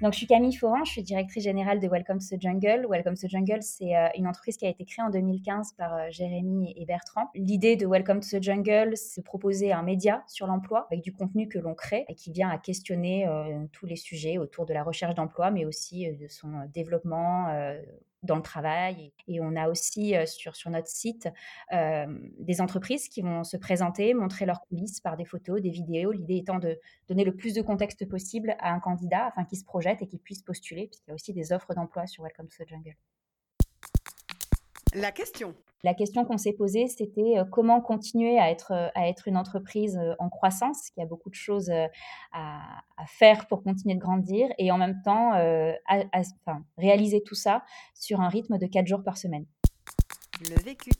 Donc, 0.00 0.12
je 0.12 0.18
suis 0.18 0.28
Camille 0.28 0.54
Foran, 0.54 0.84
je 0.84 0.92
suis 0.92 1.02
directrice 1.02 1.42
générale 1.42 1.80
de 1.80 1.88
Welcome 1.88 2.18
to 2.20 2.36
the 2.36 2.40
Jungle. 2.40 2.86
Welcome 2.88 3.16
to 3.16 3.26
the 3.26 3.30
Jungle, 3.30 3.62
c'est 3.62 3.96
euh, 3.96 4.06
une 4.16 4.28
entreprise 4.28 4.56
qui 4.56 4.64
a 4.64 4.68
été 4.68 4.84
créée 4.84 5.04
en 5.04 5.10
2015 5.10 5.72
par 5.72 5.92
euh, 5.92 6.06
Jérémy 6.10 6.72
et 6.76 6.86
Bertrand. 6.86 7.28
L'idée 7.34 7.74
de 7.74 7.84
Welcome 7.84 8.20
to 8.20 8.38
the 8.38 8.40
Jungle, 8.40 8.96
c'est 8.96 9.22
de 9.22 9.24
proposer 9.24 9.72
un 9.72 9.82
média 9.82 10.22
sur 10.28 10.46
l'emploi 10.46 10.86
avec 10.88 11.02
du 11.02 11.12
contenu 11.12 11.48
que 11.48 11.58
l'on 11.58 11.74
crée 11.74 12.04
et 12.08 12.14
qui 12.14 12.30
vient 12.30 12.48
à 12.48 12.58
questionner 12.58 13.26
euh, 13.26 13.64
tous 13.72 13.86
les 13.86 13.96
sujets 13.96 14.38
autour 14.38 14.66
de 14.66 14.72
la 14.72 14.84
recherche 14.84 15.16
d'emploi, 15.16 15.50
mais 15.50 15.64
aussi 15.64 16.08
de 16.12 16.28
son 16.28 16.52
développement 16.72 17.48
dans 18.22 18.36
le 18.36 18.42
travail. 18.42 19.12
Et 19.26 19.40
on 19.40 19.56
a 19.56 19.68
aussi 19.68 20.14
sur, 20.26 20.70
notre 20.70 20.88
site 20.88 21.28
des 21.70 22.60
entreprises 22.60 23.08
qui 23.08 23.22
vont 23.22 23.44
se 23.44 23.56
présenter, 23.56 24.14
montrer 24.14 24.46
leurs 24.46 24.60
coulisses 24.62 25.00
par 25.00 25.16
des 25.16 25.24
photos, 25.24 25.60
des 25.60 25.70
vidéos. 25.70 26.12
L'idée 26.12 26.36
étant 26.36 26.58
de 26.58 26.78
donner 27.08 27.24
le 27.24 27.34
plus 27.34 27.54
de 27.54 27.62
contexte 27.62 28.08
possible 28.08 28.56
à 28.58 28.72
un 28.72 28.80
candidat 28.80 29.26
afin 29.26 29.44
qu'il 29.44 29.58
se 29.58 29.64
projette 29.64 30.02
et 30.02 30.06
qu'il 30.06 30.20
puisse 30.20 30.42
postuler, 30.42 30.86
puisqu'il 30.86 31.08
y 31.08 31.12
a 31.12 31.14
aussi 31.14 31.32
des 31.32 31.52
offres 31.52 31.74
d'emploi 31.74 32.06
sur 32.06 32.24
Welcome 32.24 32.48
to 32.48 32.64
the 32.64 32.68
Jungle. 32.68 32.96
La 34.94 35.12
question. 35.12 35.54
La 35.84 35.94
question 35.94 36.24
qu'on 36.24 36.38
s'est 36.38 36.54
posée, 36.54 36.88
c'était 36.88 37.38
euh, 37.38 37.44
comment 37.44 37.80
continuer 37.80 38.38
à 38.38 38.50
être, 38.50 38.72
euh, 38.72 38.88
à 38.96 39.08
être 39.08 39.28
une 39.28 39.36
entreprise 39.36 39.96
euh, 39.96 40.14
en 40.18 40.28
croissance, 40.28 40.90
qui 40.90 41.00
a 41.00 41.06
beaucoup 41.06 41.30
de 41.30 41.36
choses 41.36 41.70
à, 42.32 42.60
faire 43.06 43.46
pour 43.46 43.62
continuer 43.62 43.94
de 43.94 44.00
grandir, 44.00 44.48
et 44.58 44.72
en 44.72 44.78
même 44.78 45.00
temps 45.04 45.32
réaliser 46.76 47.22
tout 47.22 47.34
ça 47.34 47.62
sur 47.94 48.20
un 48.20 48.28
rythme 48.28 48.58
de 48.58 48.66
4 48.66 48.86
jours 48.86 49.04
par 49.04 49.16
semaine. 49.16 49.46
Le 50.50 50.60
vécu 50.62 50.90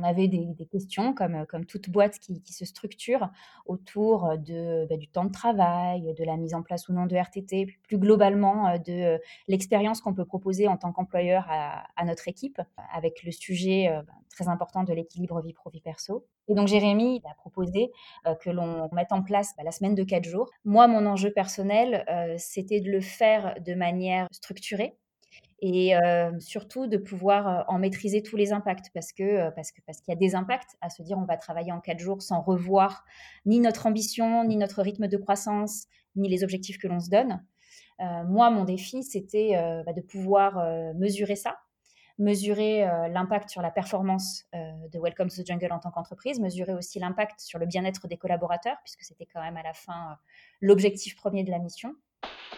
on 0.00 0.02
avait 0.02 0.28
des, 0.28 0.66
questions 0.70 1.14
comme, 1.14 1.34
euh, 1.34 1.44
comme 1.44 1.66
toute 1.66 1.90
boîte 1.90 2.18
qui, 2.18 2.42
se 2.46 2.64
structure 2.64 3.28
autour 3.66 4.26
euh, 4.26 4.36
de, 4.36 4.86
bah, 4.88 4.96
du 4.96 5.08
temps 5.08 5.24
de 5.24 5.32
travail, 5.32 6.14
de 6.14 6.24
la 6.24 6.36
mise 6.36 6.54
en 6.54 6.62
place 6.62 6.88
ou 6.88 6.92
non 6.92 7.06
de 7.06 7.16
RTT, 7.16 7.66
plus 7.82 7.98
globalement 7.98 8.68
euh, 8.68 8.78
de 8.78 9.20
l'expérience 9.48 10.00
qu'on 10.00 10.14
peut 10.14 10.24
proposer 10.24 10.68
en 10.68 10.76
tant 10.76 10.92
qu'employeur 10.92 11.46
à, 11.48 12.04
notre 12.04 12.28
équipe, 12.28 12.60
avec 12.92 13.22
le 13.22 13.30
sujet 13.30 13.88
bah, 14.06 14.12
très 14.30 14.48
important 14.48 14.84
de 14.84 14.92
l'équilibre 14.92 15.40
vie 15.40 15.52
pro-vie 15.52 15.80
perso. 15.80 16.26
Et 16.48 16.54
donc 16.54 16.66
Jérémy 16.66 17.22
a 17.30 17.34
proposé 17.34 17.92
que 18.40 18.50
l'on 18.50 18.88
mette 18.92 19.12
en 19.12 19.22
place 19.22 19.54
bah, 19.56 19.62
la 19.64 19.70
semaine 19.70 19.94
de 19.94 20.02
quatre 20.02 20.24
jours. 20.24 20.50
Moi, 20.64 20.88
mon 20.88 21.06
enjeu 21.06 21.30
personnel, 21.30 22.04
c'était 22.38 22.80
de 22.80 22.90
le 22.90 23.00
faire 23.00 23.54
de 23.60 23.74
manière 23.74 24.26
structurée, 24.32 24.96
et 25.60 25.92
surtout 26.38 26.86
de 26.86 26.96
pouvoir 26.96 27.64
en 27.68 27.78
maîtriser 27.78 28.22
tous 28.22 28.36
les 28.36 28.52
impacts 28.52 28.90
parce 28.94 29.12
que 29.12 29.50
parce 29.50 29.72
que 29.72 29.80
parce 29.86 30.00
qu'il 30.00 30.12
y 30.12 30.16
a 30.16 30.18
des 30.18 30.34
impacts 30.34 30.76
à 30.80 30.88
se 30.88 31.02
dire 31.02 31.18
on 31.18 31.24
va 31.24 31.36
travailler 31.36 31.70
en 31.72 31.80
quatre 31.80 31.98
jours 31.98 32.22
sans 32.22 32.40
revoir 32.40 33.04
ni 33.44 33.60
notre 33.60 33.86
ambition 33.86 34.44
ni 34.44 34.56
notre 34.56 34.82
rythme 34.82 35.06
de 35.06 35.16
croissance 35.18 35.86
ni 36.16 36.28
les 36.28 36.44
objectifs 36.44 36.78
que 36.78 36.88
l'on 36.88 37.00
se 37.00 37.10
donne. 37.10 37.44
moi 37.98 38.50
mon 38.50 38.64
défi 38.64 39.02
c'était 39.02 39.52
bah, 39.84 39.92
de 39.92 40.00
pouvoir 40.00 40.94
mesurer 40.94 41.36
ça, 41.36 41.58
mesurer 42.18 42.86
l'impact 43.10 43.50
sur 43.50 43.60
la 43.60 43.70
performance 43.70 44.46
de 44.54 44.98
Welcome 44.98 45.28
to 45.28 45.42
the 45.42 45.46
Jungle 45.46 45.72
en 45.72 45.78
tant 45.78 45.90
qu'entreprise, 45.90 46.40
mesurer 46.40 46.72
aussi 46.72 46.98
l'impact 47.00 47.38
sur 47.40 47.58
le 47.58 47.66
bien-être 47.66 48.08
des 48.08 48.16
collaborateurs 48.16 48.78
puisque 48.82 49.02
c'était 49.02 49.26
quand 49.26 49.42
même 49.42 49.58
à 49.58 49.62
la 49.62 49.74
fin 49.74 50.16
l'objectif 50.62 51.16
premier 51.16 51.44
de 51.44 51.50
la 51.50 51.58
mission. 51.58 51.94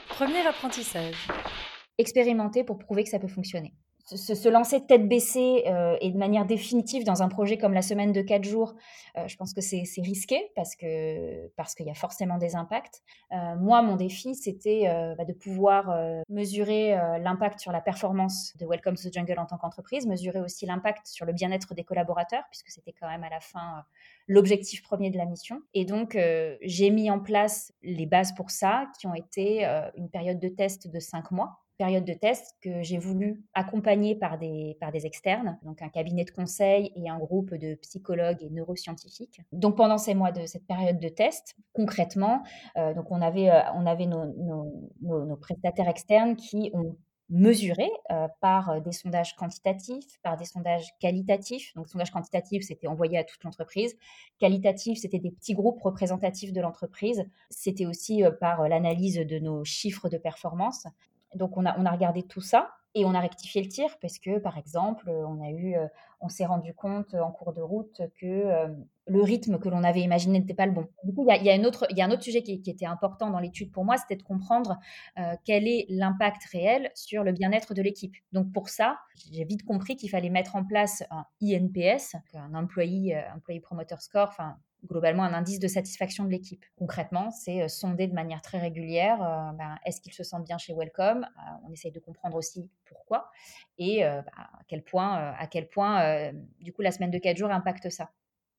Premier 0.08 0.46
apprentissage 0.46 1.28
expérimenter 1.98 2.64
pour 2.64 2.78
prouver 2.78 3.04
que 3.04 3.10
ça 3.10 3.18
peut 3.18 3.28
fonctionner. 3.28 3.74
Se, 4.06 4.48
lancer 4.48 4.84
tête 4.84 5.08
baissée 5.08 5.62
euh, 5.66 5.96
et 6.00 6.10
de 6.10 6.18
manière 6.18 6.44
définitive 6.44 7.04
dans 7.04 7.22
un 7.22 7.28
projet 7.28 7.56
comme 7.56 7.72
la 7.72 7.82
semaine 7.82 8.12
de 8.12 8.20
4 8.20 8.44
jours, 8.44 8.74
euh, 9.16 9.28
je 9.28 9.36
pense 9.36 9.54
que 9.54 9.60
c'est 9.60 9.84
risqué 9.98 10.50
parce 10.56 10.74
que 10.74 11.48
parce 11.56 11.74
qu'il 11.74 11.86
y 11.86 11.90
a 11.90 11.94
forcément 11.94 12.36
des 12.36 12.56
impacts. 12.56 13.02
Euh, 13.32 13.54
moi, 13.56 13.80
mon 13.80 13.94
défi, 13.94 14.34
c'était 14.34 14.84
bah, 15.16 15.24
de 15.24 15.32
pouvoir 15.32 15.96
mesurer 16.28 16.96
l'impact 17.20 17.60
sur 17.60 17.72
la 17.72 17.80
performance 17.80 18.56
de 18.58 18.66
Welcome 18.66 18.96
to 18.96 19.08
the 19.08 19.12
Jungle 19.12 19.38
en 19.38 19.46
tant 19.46 19.56
qu'entreprise, 19.56 20.06
mesurer 20.06 20.40
aussi 20.40 20.66
l'impact 20.66 21.06
sur 21.06 21.24
le 21.24 21.32
bien-être 21.32 21.74
des 21.74 21.84
collaborateurs, 21.84 22.42
puisque 22.50 22.70
c'était 22.70 22.92
quand 22.92 23.08
même 23.08 23.24
à 23.24 23.30
la 23.30 23.40
fin 23.40 23.84
l'objectif 24.26 24.82
premier 24.82 25.10
de 25.10 25.16
la 25.16 25.26
mission. 25.26 25.60
Et 25.74 25.84
donc, 25.84 26.18
j'ai 26.60 26.90
mis 26.90 27.10
en 27.10 27.20
place 27.20 27.72
les 27.82 28.06
bases 28.06 28.34
pour 28.34 28.50
ça, 28.50 28.88
qui 28.98 29.06
ont 29.06 29.14
été 29.14 29.64
une 29.96 30.10
période 30.10 30.40
de 30.40 30.48
test 30.48 30.88
de 30.88 30.98
5 30.98 31.30
mois 31.30 31.62
période 31.78 32.04
de 32.04 32.14
test 32.14 32.56
que 32.60 32.82
j'ai 32.82 32.98
voulu 32.98 33.42
accompagner 33.54 34.14
par 34.14 34.38
des, 34.38 34.76
par 34.80 34.92
des 34.92 35.06
externes, 35.06 35.58
donc 35.62 35.82
un 35.82 35.88
cabinet 35.88 36.24
de 36.24 36.30
conseil 36.30 36.92
et 36.96 37.08
un 37.08 37.18
groupe 37.18 37.54
de 37.54 37.74
psychologues 37.76 38.42
et 38.42 38.50
neuroscientifiques. 38.50 39.40
Donc 39.52 39.76
pendant 39.76 39.98
ces 39.98 40.14
mois 40.14 40.32
de 40.32 40.46
cette 40.46 40.66
période 40.66 40.98
de 40.98 41.08
test, 41.08 41.56
concrètement, 41.72 42.42
euh, 42.76 42.94
donc 42.94 43.10
on 43.10 43.20
avait, 43.20 43.50
euh, 43.50 43.60
on 43.74 43.86
avait 43.86 44.06
nos, 44.06 44.26
nos, 45.00 45.24
nos, 45.24 45.36
prestataires 45.36 45.88
externes 45.88 46.36
qui 46.36 46.70
ont 46.74 46.96
mesuré 47.30 47.88
euh, 48.10 48.28
par 48.40 48.82
des 48.82 48.92
sondages 48.92 49.34
quantitatifs, 49.36 50.20
par 50.22 50.36
des 50.36 50.44
sondages 50.44 50.88
qualitatifs. 51.00 51.72
Donc, 51.74 51.88
sondage 51.88 52.10
quantitatif, 52.10 52.62
c'était 52.62 52.88
envoyé 52.88 53.16
à 53.16 53.24
toute 53.24 53.42
l'entreprise. 53.42 53.96
Qualitatif, 54.38 54.98
c'était 54.98 55.18
des 55.18 55.30
petits 55.30 55.54
groupes 55.54 55.80
représentatifs 55.80 56.52
de 56.52 56.60
l'entreprise. 56.60 57.24
C'était 57.48 57.86
aussi 57.86 58.22
par 58.38 58.68
l'analyse 58.68 59.16
de 59.16 59.38
nos 59.38 59.64
chiffres 59.64 60.10
de 60.10 60.18
performance. 60.18 60.86
Donc 61.34 61.56
on 61.56 61.66
a, 61.66 61.78
on 61.78 61.86
a 61.86 61.90
regardé 61.90 62.22
tout 62.22 62.40
ça 62.40 62.70
et 62.94 63.04
on 63.06 63.14
a 63.14 63.20
rectifié 63.20 63.62
le 63.62 63.68
tir 63.68 63.88
parce 64.00 64.18
que, 64.18 64.38
par 64.38 64.58
exemple, 64.58 65.08
on 65.08 65.42
a 65.42 65.50
eu, 65.50 65.74
euh, 65.76 65.86
on 66.20 66.28
s'est 66.28 66.44
rendu 66.44 66.74
compte 66.74 67.14
en 67.14 67.30
cours 67.30 67.54
de 67.54 67.62
route 67.62 68.02
que 68.20 68.26
euh, 68.26 68.68
le 69.06 69.22
rythme 69.22 69.58
que 69.58 69.70
l'on 69.70 69.82
avait 69.82 70.02
imaginé 70.02 70.38
n'était 70.38 70.52
pas 70.54 70.66
le 70.66 70.72
bon. 70.72 70.86
Du 71.02 71.14
coup, 71.14 71.24
il 71.26 71.34
y 71.34 71.48
a, 71.48 71.56
y 71.56 71.64
a, 71.64 71.66
autre, 71.66 71.86
il 71.88 71.96
y 71.96 72.02
a 72.02 72.04
un 72.04 72.10
autre 72.10 72.22
sujet 72.22 72.42
qui, 72.42 72.52
était 72.52 72.86
important 72.86 73.30
dans 73.30 73.40
l'étude 73.40 73.72
pour 73.72 73.84
moi, 73.84 73.96
c'était 73.96 74.16
de 74.16 74.22
comprendre 74.22 74.78
euh, 75.18 75.34
quel 75.44 75.66
est 75.66 75.86
l'impact 75.88 76.44
réel 76.52 76.90
sur 76.94 77.24
le 77.24 77.32
bien-être 77.32 77.72
de 77.72 77.80
l'équipe. 77.80 78.14
Donc 78.32 78.52
pour 78.52 78.68
ça, 78.68 78.98
j'ai 79.32 79.44
vite 79.44 79.64
compris 79.64 79.96
qu'il 79.96 80.10
fallait 80.10 80.30
mettre 80.30 80.54
en 80.54 80.64
place 80.64 81.02
un 81.10 81.24
INPS, 81.40 82.14
un 82.34 82.54
employee, 82.54 83.14
employee 83.34 83.60
promoter 83.60 83.96
score, 84.00 84.28
enfin 84.28 84.58
globalement 84.86 85.22
un 85.22 85.32
indice 85.32 85.58
de 85.58 85.68
satisfaction 85.68 86.24
de 86.24 86.30
l'équipe. 86.30 86.64
Concrètement, 86.76 87.30
c'est 87.30 87.62
euh, 87.62 87.68
sonder 87.68 88.06
de 88.06 88.14
manière 88.14 88.42
très 88.42 88.58
régulière, 88.58 89.22
euh, 89.22 89.52
ben, 89.52 89.76
est-ce 89.84 90.00
qu'ils 90.00 90.12
se 90.12 90.24
sentent 90.24 90.44
bien 90.44 90.58
chez 90.58 90.74
Welcome? 90.74 91.24
Euh, 91.24 91.50
On 91.66 91.72
essaye 91.72 91.92
de 91.92 92.00
comprendre 92.00 92.36
aussi 92.36 92.68
pourquoi 92.84 93.30
et 93.78 94.02
bah, 94.02 94.24
à 94.36 94.60
quel 94.68 94.82
point, 94.82 95.32
à 95.32 95.46
quel 95.46 95.68
point 95.68 96.32
du 96.60 96.72
coup, 96.72 96.82
la 96.82 96.90
semaine 96.90 97.10
de 97.10 97.18
4 97.18 97.36
jours 97.36 97.50
impacte 97.50 97.88
ça. 97.88 98.10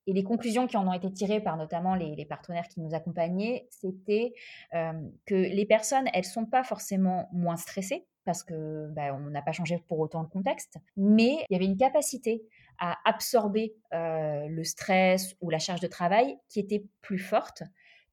Et 0.06 0.14
les 0.14 0.24
conclusions 0.24 0.68
qui 0.68 0.76
en 0.76 0.88
ont 0.88 0.94
été 0.94 1.12
tirées 1.12 1.40
par 1.40 1.56
notamment 1.56 1.96
les, 1.96 2.26
partenaires 2.26 2.68
qui 2.68 2.82
nous 2.82 2.94
accompagnaient, 2.94 3.68
c'était 3.70 4.34
que 4.72 5.36
les 5.36 5.66
personnes, 5.66 6.10
elles 6.14 6.26
sont 6.26 6.46
pas 6.46 6.64
forcément 6.64 7.30
moins 7.32 7.58
stressées 7.58 8.06
parce 8.26 8.44
que 8.44 8.88
bah, 8.90 9.14
on 9.14 9.30
n'a 9.30 9.42
pas 9.42 9.52
changé 9.52 9.78
pour 9.88 10.00
autant 10.00 10.22
le 10.22 10.28
contexte, 10.28 10.78
mais 10.98 11.46
il 11.50 11.54
y 11.54 11.56
avait 11.56 11.66
une 11.66 11.78
capacité 11.78 12.44
à 12.80 12.98
absorber 13.06 13.76
le 13.92 14.64
stress 14.64 15.36
ou 15.42 15.50
la 15.50 15.60
charge 15.60 15.80
de 15.80 15.88
travail 15.88 16.38
qui 16.50 16.60
était 16.60 16.86
plus 17.02 17.20
forte, 17.20 17.64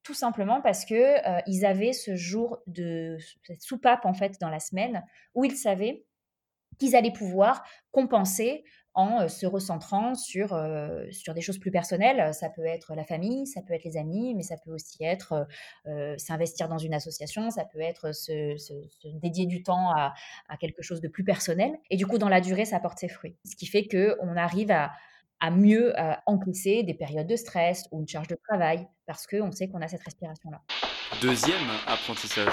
tout 0.02 0.14
simplement 0.14 0.60
parce 0.60 0.84
que 0.84 1.16
ils 1.48 1.64
avaient 1.64 1.92
ce 1.92 2.16
jour 2.16 2.58
de 2.66 3.18
cette 3.44 3.62
soupape 3.62 4.04
en 4.04 4.14
fait 4.14 4.40
dans 4.40 4.48
la 4.48 4.60
semaine 4.60 5.04
où 5.34 5.44
ils 5.44 5.56
savaient 5.56 6.04
qu'ils 6.78 6.96
allaient 6.96 7.12
pouvoir 7.12 7.62
compenser 7.90 8.64
en 8.94 9.28
se 9.28 9.46
recentrant 9.46 10.14
sur, 10.14 10.48
sur 11.10 11.34
des 11.34 11.40
choses 11.40 11.58
plus 11.58 11.70
personnelles. 11.70 12.34
Ça 12.34 12.50
peut 12.50 12.64
être 12.64 12.94
la 12.94 13.04
famille, 13.04 13.46
ça 13.46 13.62
peut 13.62 13.72
être 13.74 13.84
les 13.84 13.96
amis, 13.96 14.34
mais 14.34 14.42
ça 14.42 14.56
peut 14.56 14.72
aussi 14.72 15.04
être 15.04 15.46
s'investir 16.16 16.68
dans 16.68 16.78
une 16.78 16.94
association, 16.94 17.50
ça 17.50 17.64
peut 17.64 17.80
être 17.80 18.12
se, 18.12 18.56
dédier 19.20 19.46
du 19.46 19.62
temps 19.62 19.90
à, 19.90 20.12
quelque 20.60 20.82
chose 20.82 21.00
de 21.00 21.08
plus 21.08 21.24
personnel. 21.24 21.72
Et 21.90 21.96
du 21.96 22.06
coup, 22.06 22.18
dans 22.18 22.28
la 22.28 22.40
durée, 22.40 22.64
ça 22.64 22.80
porte 22.80 22.98
ses 22.98 23.08
fruits. 23.08 23.36
Ce 23.44 23.56
qui 23.56 23.66
fait 23.66 23.86
qu'on 23.86 24.36
arrive 24.36 24.70
à, 24.70 24.90
à 25.40 25.50
mieux 25.50 25.94
encaisser 26.26 26.82
des 26.82 26.94
périodes 26.94 27.26
de 27.26 27.36
stress 27.36 27.88
ou 27.90 28.00
une 28.00 28.08
charge 28.08 28.28
de 28.28 28.36
travail 28.48 28.86
parce 29.06 29.26
qu'on 29.26 29.50
sait 29.50 29.68
qu'on 29.68 29.82
a 29.82 29.88
cette 29.88 30.02
respiration-là. 30.02 30.60
Deuxième 31.20 31.68
apprentissage. 31.86 32.52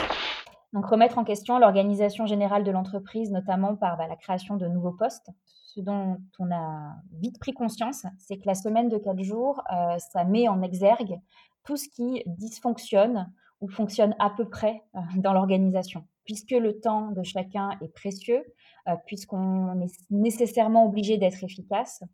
Donc 0.73 0.85
remettre 0.87 1.17
en 1.17 1.23
question 1.23 1.59
l'organisation 1.59 2.25
générale 2.25 2.63
de 2.63 2.71
l'entreprise, 2.71 3.31
notamment 3.31 3.75
par 3.75 3.97
bah, 3.97 4.07
la 4.07 4.15
création 4.15 4.57
de 4.57 4.67
nouveaux 4.67 4.91
postes. 4.91 5.29
Ce 5.77 5.81
dont 5.83 6.17
on 6.39 6.49
a 6.49 6.95
vite 7.19 7.37
pris 7.39 7.53
conscience, 7.53 8.07
c'est 8.17 8.37
que 8.37 8.47
la 8.47 8.55
semaine 8.55 8.89
de 8.89 8.97
quatre 8.97 9.21
jours, 9.21 9.61
euh, 9.71 9.99
ça 9.99 10.23
met 10.23 10.47
en 10.47 10.63
exergue 10.63 11.19
tout 11.63 11.77
ce 11.77 11.87
qui 11.87 12.23
dysfonctionne 12.25 13.31
ou 13.61 13.67
fonctionne 13.67 14.15
à 14.17 14.31
peu 14.31 14.49
près 14.49 14.81
euh, 14.95 14.99
dans 15.17 15.33
l'organisation. 15.33 16.03
Puisque 16.25 16.49
le 16.49 16.79
temps 16.79 17.11
de 17.11 17.21
chacun 17.21 17.77
est 17.81 17.93
précieux, 17.93 18.43
euh, 18.87 18.95
puisqu'on 19.05 19.79
est 19.81 19.93
nécessairement 20.09 20.87
obligé 20.87 21.19
d'être 21.19 21.43
efficace, 21.43 22.01
et 22.01 22.05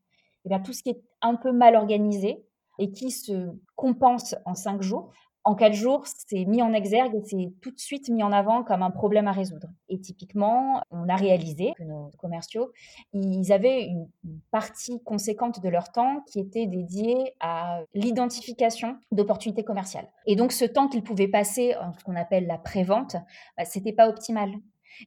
eh 0.44 0.50
bien 0.50 0.60
tout 0.60 0.74
ce 0.74 0.84
qui 0.84 0.90
est 0.90 1.02
un 1.22 1.36
peu 1.36 1.54
mal 1.54 1.78
organisé 1.78 2.46
et 2.80 2.92
qui 2.92 3.12
se 3.12 3.50
compense 3.78 4.36
en 4.44 4.56
cinq 4.56 4.82
jours, 4.82 5.14
en 5.46 5.56
quatre 5.56 5.74
jours, 5.74 6.06
c'est 6.06 6.46
mis 6.46 6.62
en 6.62 6.74
exergue 6.74 7.16
et 7.16 7.22
c'est 7.24 7.54
tout 7.62 7.72
de 7.72 7.80
suite 7.80 8.10
mis 8.10 8.24
en 8.24 8.32
avant 8.32 8.64
comme 8.64 8.82
un 8.82 8.92
problème 8.92 9.28
à 9.28 9.32
résoudre. 9.32 9.68
Et 9.90 10.00
typiquement, 10.00 10.82
on 10.90 11.10
a 11.10 11.16
réalisé 11.16 11.74
que 11.78 11.84
nos 11.84 12.12
commerciaux, 12.18 12.72
ils 13.14 13.52
avaient 13.52 13.84
une 13.84 14.08
partie 14.52 15.02
conséquente 15.04 15.62
de 15.62 15.70
leur 15.70 15.92
temps 15.92 16.24
qui 16.28 16.40
était 16.40 16.66
dédiée 16.66 17.34
à 17.42 17.82
l'identification 17.94 18.98
d'opportunités 19.12 19.64
commerciales. 19.64 20.08
Et 20.26 20.36
donc, 20.36 20.54
ce 20.54 20.66
temps 20.66 20.88
qu'ils 20.88 21.04
pouvaient 21.04 21.28
passer 21.28 21.76
en 21.76 21.92
ce 21.94 22.04
qu'on 22.04 22.16
appelle 22.16 22.48
la 22.48 22.58
prévente, 22.58 23.18
bah, 23.58 23.66
c'était 23.66 23.94
pas 23.94 24.08
optimal. 24.08 24.52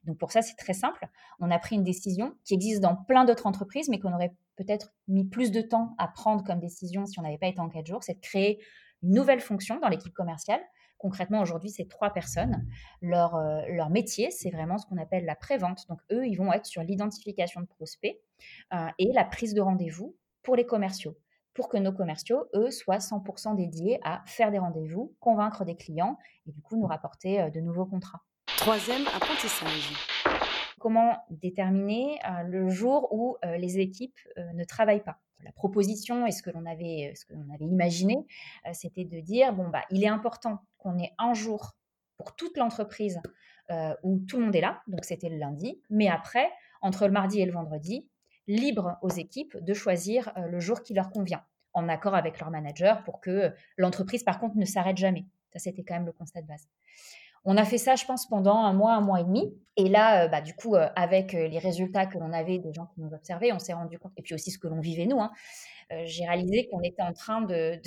Donc 0.05 0.17
pour 0.17 0.31
ça, 0.31 0.41
c'est 0.41 0.55
très 0.55 0.73
simple. 0.73 1.07
On 1.39 1.51
a 1.51 1.59
pris 1.59 1.75
une 1.75 1.83
décision 1.83 2.33
qui 2.43 2.53
existe 2.53 2.81
dans 2.81 2.95
plein 2.95 3.25
d'autres 3.25 3.47
entreprises, 3.47 3.89
mais 3.89 3.99
qu'on 3.99 4.13
aurait 4.13 4.35
peut-être 4.55 4.93
mis 5.07 5.25
plus 5.25 5.51
de 5.51 5.61
temps 5.61 5.95
à 5.97 6.07
prendre 6.07 6.43
comme 6.43 6.59
décision 6.59 7.05
si 7.05 7.19
on 7.19 7.23
n'avait 7.23 7.37
pas 7.37 7.47
été 7.47 7.59
en 7.59 7.69
quatre 7.69 7.87
jours, 7.87 8.03
c'est 8.03 8.15
de 8.15 8.19
créer 8.19 8.59
une 9.03 9.11
nouvelle 9.11 9.39
fonction 9.39 9.79
dans 9.79 9.89
l'équipe 9.89 10.13
commerciale. 10.13 10.61
Concrètement, 10.97 11.41
aujourd'hui, 11.41 11.69
c'est 11.69 11.87
trois 11.87 12.09
personnes. 12.09 12.65
Leur, 13.01 13.35
euh, 13.35 13.89
métier, 13.89 14.31
c'est 14.31 14.49
vraiment 14.49 14.77
ce 14.77 14.85
qu'on 14.87 14.97
appelle 14.97 15.25
la 15.25 15.35
prévente. 15.35 15.87
Donc, 15.89 15.99
eux, 16.11 16.25
ils 16.25 16.35
vont 16.35 16.51
être 16.51 16.65
sur 16.65 16.81
l'identification 16.81 17.61
de 17.61 17.67
prospects 17.67 18.19
euh, 18.73 18.87
et 18.97 19.11
la 19.13 19.23
prise 19.23 19.53
de 19.53 19.61
rendez-vous 19.61 20.15
pour 20.41 20.55
les 20.55 20.65
commerciaux, 20.65 21.15
pour 21.53 21.69
que 21.69 21.77
nos 21.77 21.91
commerciaux, 21.91 22.45
eux, 22.55 22.71
soient 22.71 22.97
100% 22.97 23.55
dédiés 23.55 23.99
à 24.03 24.23
faire 24.25 24.49
des 24.49 24.57
rendez-vous, 24.57 25.15
convaincre 25.19 25.65
des 25.65 25.75
clients 25.75 26.17
et 26.47 26.51
du 26.51 26.61
coup 26.61 26.77
nous 26.77 26.87
rapporter 26.87 27.41
euh, 27.41 27.49
de 27.51 27.59
nouveaux 27.59 27.85
contrats. 27.85 28.23
Troisième 28.57 29.07
apprentissage. 29.15 29.93
Comment 30.79 31.17
déterminer 31.29 32.19
le 32.45 32.69
jour 32.69 33.13
où 33.13 33.37
les 33.57 33.79
équipes 33.79 34.19
ne 34.53 34.63
travaillent 34.63 35.03
pas? 35.03 35.19
La 35.43 35.51
proposition 35.51 36.25
et 36.25 36.31
ce 36.31 36.41
que 36.41 36.49
l'on 36.49 36.65
avait, 36.65 37.13
avait 37.53 37.65
imaginé, 37.65 38.17
euh, 38.65 38.71
c'était 38.73 39.05
de 39.05 39.19
dire 39.19 39.53
bon 39.53 39.69
bah 39.69 39.83
il 39.91 40.03
est 40.03 40.07
important 40.07 40.59
qu'on 40.77 40.97
ait 40.97 41.13
un 41.19 41.33
jour 41.33 41.75
pour 42.17 42.35
toute 42.35 42.57
l'entreprise 42.57 43.21
euh, 43.69 43.93
où 44.01 44.19
tout 44.27 44.39
le 44.39 44.45
monde 44.45 44.55
est 44.55 44.61
là, 44.61 44.81
donc 44.87 45.05
c'était 45.05 45.29
le 45.29 45.37
lundi, 45.37 45.79
mais 45.89 46.07
après 46.07 46.49
entre 46.81 47.05
le 47.05 47.11
mardi 47.11 47.39
et 47.39 47.45
le 47.45 47.51
vendredi, 47.51 48.07
libre 48.47 48.97
aux 49.01 49.09
équipes 49.09 49.57
de 49.57 49.73
choisir 49.73 50.31
euh, 50.37 50.47
le 50.47 50.59
jour 50.59 50.81
qui 50.81 50.95
leur 50.95 51.11
convient, 51.11 51.43
en 51.73 51.87
accord 51.87 52.15
avec 52.15 52.39
leur 52.39 52.49
manager 52.49 53.03
pour 53.03 53.21
que 53.21 53.53
l'entreprise 53.77 54.23
par 54.23 54.39
contre 54.39 54.57
ne 54.57 54.65
s'arrête 54.65 54.97
jamais. 54.97 55.27
Ça 55.53 55.59
c'était 55.59 55.83
quand 55.83 55.93
même 55.93 56.07
le 56.07 56.13
constat 56.13 56.41
de 56.41 56.47
base. 56.47 56.67
On 57.49 57.55
a 57.55 57.63
fait 57.63 57.77
ça, 57.77 57.95
je 57.95 58.03
pense, 58.03 58.27
pendant 58.27 58.57
un 58.57 58.73
mois, 58.73 58.93
un 58.93 58.99
mois 58.99 59.21
et 59.21 59.23
demi. 59.23 59.53
Et 59.77 59.87
là, 59.87 60.25
euh, 60.25 60.27
bah, 60.27 60.41
du 60.41 60.53
coup, 60.53 60.75
euh, 60.75 60.89
avec 60.97 61.33
euh, 61.33 61.47
les 61.47 61.59
résultats 61.59 62.05
que 62.05 62.17
l'on 62.17 62.33
avait 62.33 62.59
des 62.59 62.73
gens 62.73 62.87
qui 62.87 62.99
nous 62.99 63.13
observaient, 63.13 63.53
on 63.53 63.59
s'est 63.59 63.71
rendu 63.71 63.97
compte, 63.97 64.11
et 64.17 64.21
puis 64.21 64.33
aussi 64.33 64.51
ce 64.51 64.59
que 64.59 64.67
l'on 64.67 64.81
vivait 64.81 65.05
nous, 65.05 65.21
hein, 65.21 65.31
j'ai 66.03 66.25
réalisé 66.25 66.67
qu'on 66.67 66.81
était 66.81 67.01
en 67.01 67.13
train 67.13 67.41
de, 67.41 67.79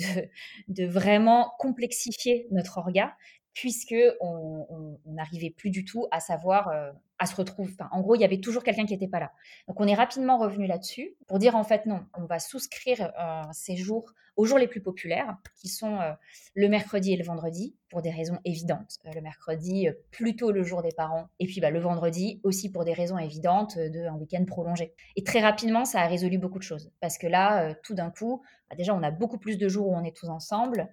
vraiment 0.87 1.53
complexifier 1.59 2.47
notre 2.49 2.79
orga, 2.79 3.13
puisque 3.53 3.95
on 4.19 4.97
n'arrivait 5.05 5.49
plus 5.49 5.69
du 5.69 5.85
tout 5.85 6.07
à 6.11 6.19
savoir, 6.19 6.69
à 7.19 7.25
se 7.25 7.35
retrouver. 7.35 7.73
en 7.91 8.01
gros, 8.01 8.15
il 8.15 8.21
y 8.21 8.25
avait 8.25 8.39
toujours 8.39 8.63
quelqu'un 8.63 8.85
qui 8.85 8.93
n'était 8.93 9.07
pas 9.07 9.19
là. 9.19 9.31
Donc, 9.67 9.79
on 9.79 9.87
est 9.87 9.93
rapidement 9.93 10.37
revenu 10.37 10.67
là-dessus 10.67 11.15
pour 11.27 11.39
dire 11.39 11.55
en 11.55 11.63
fait 11.63 11.85
non, 11.85 12.05
on 12.17 12.25
va 12.25 12.39
souscrire 12.39 13.11
ces 13.51 13.75
jours 13.75 14.13
aux 14.37 14.45
jours 14.45 14.57
les 14.57 14.67
plus 14.67 14.81
populaires, 14.81 15.37
qui 15.55 15.67
sont 15.67 15.99
le 16.55 16.69
mercredi 16.69 17.13
et 17.13 17.17
le 17.17 17.23
vendredi, 17.23 17.75
pour 17.89 18.01
des 18.01 18.09
raisons 18.09 18.39
évidentes. 18.45 18.97
le 19.13 19.21
mercredi, 19.21 19.89
plutôt 20.11 20.51
le 20.51 20.63
jour 20.63 20.81
des 20.81 20.93
parents, 20.95 21.27
et 21.39 21.45
puis 21.45 21.59
bah, 21.59 21.69
le 21.69 21.79
vendredi 21.79 22.39
aussi 22.43 22.71
pour 22.71 22.85
des 22.85 22.93
raisons 22.93 23.17
évidentes 23.17 23.77
d'un 23.77 24.15
week-end 24.15 24.45
prolongé. 24.45 24.93
Et 25.15 25.23
très 25.23 25.41
rapidement, 25.41 25.85
ça 25.85 25.99
a 25.99 26.07
résolu 26.07 26.37
beaucoup 26.37 26.59
de 26.59 26.63
choses, 26.63 26.91
parce 27.01 27.17
que 27.17 27.27
là, 27.27 27.75
tout 27.83 27.93
d'un 27.93 28.09
coup, 28.09 28.41
bah, 28.69 28.75
déjà, 28.75 28.95
on 28.95 29.03
a 29.03 29.11
beaucoup 29.11 29.37
plus 29.37 29.57
de 29.57 29.67
jours 29.67 29.89
où 29.89 29.95
on 29.95 30.03
est 30.03 30.15
tous 30.15 30.29
ensemble. 30.29 30.89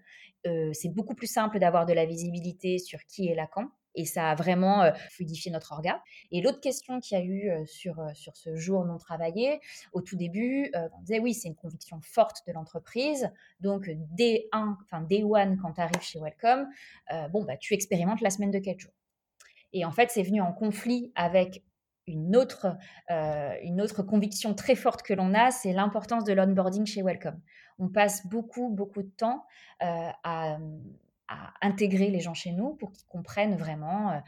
C'est 0.73 0.89
beaucoup 0.89 1.15
plus 1.15 1.27
simple 1.27 1.59
d'avoir 1.59 1.87
de 1.87 1.93
la 1.93 2.07
visibilité 2.07 2.79
sur 2.79 3.05
qui 3.05 3.29
est 3.29 3.35
là 3.35 3.49
quand 3.51 3.69
et 3.95 4.05
ça 4.05 4.31
a 4.31 4.35
vraiment 4.37 4.93
fluidifié 5.11 5.51
notre 5.51 5.73
orga. 5.73 6.01
Et 6.31 6.41
l'autre 6.41 6.61
question 6.61 7.01
qu'il 7.01 7.19
y 7.19 7.21
a 7.21 7.25
eu 7.25 7.67
sur, 7.67 7.97
sur 8.15 8.37
ce 8.37 8.55
jour 8.55 8.85
non 8.85 8.97
travaillé, 8.97 9.61
au 9.93 10.03
tout 10.03 10.15
début, 10.15 10.71
on 10.75 11.01
disait 11.01 11.19
oui, 11.19 11.35
c'est 11.35 11.49
une 11.49 11.57
conviction 11.57 11.99
forte 12.01 12.47
de 12.47 12.53
l'entreprise. 12.53 13.29
Donc, 13.59 13.91
dès 14.13 14.47
1, 14.53 14.79
enfin, 14.85 15.03
day 15.03 15.25
one, 15.25 15.59
quand 15.61 15.73
tu 15.73 15.81
arrives 15.81 16.03
chez 16.03 16.21
Welcome, 16.21 16.69
bon, 17.33 17.43
bah, 17.45 17.57
tu 17.57 17.75
expérimentes 17.75 18.21
la 18.21 18.31
semaine 18.31 18.53
de 18.53 18.61
4 18.61 18.79
jours. 18.79 18.95
Et 19.73 19.85
en 19.85 19.91
fait, 19.91 20.11
c'est 20.11 20.23
venu 20.23 20.41
en 20.41 20.53
conflit 20.53 21.11
avec 21.17 21.65
une 22.07 22.37
autre, 22.37 22.77
une 23.09 23.81
autre 23.81 24.03
conviction 24.05 24.55
très 24.55 24.77
forte 24.77 25.03
que 25.03 25.15
l'on 25.15 25.35
a, 25.35 25.51
c'est 25.51 25.73
l'importance 25.73 26.23
de 26.23 26.35
l'onboarding 26.35 26.87
chez 26.87 27.03
Welcome. 27.03 27.41
On 27.79 27.89
passe 27.89 28.27
beaucoup, 28.27 28.69
beaucoup 28.69 29.03
de 29.03 29.11
temps 29.11 29.45
à 29.81 30.59
intégrer 31.61 32.09
les 32.11 32.21
gens 32.21 32.35
chez 32.35 32.53
nous 32.53 32.75
pour 32.75 32.93
qu'ils 32.93 33.07
comprennent 33.07 33.57
vraiment 33.57 34.23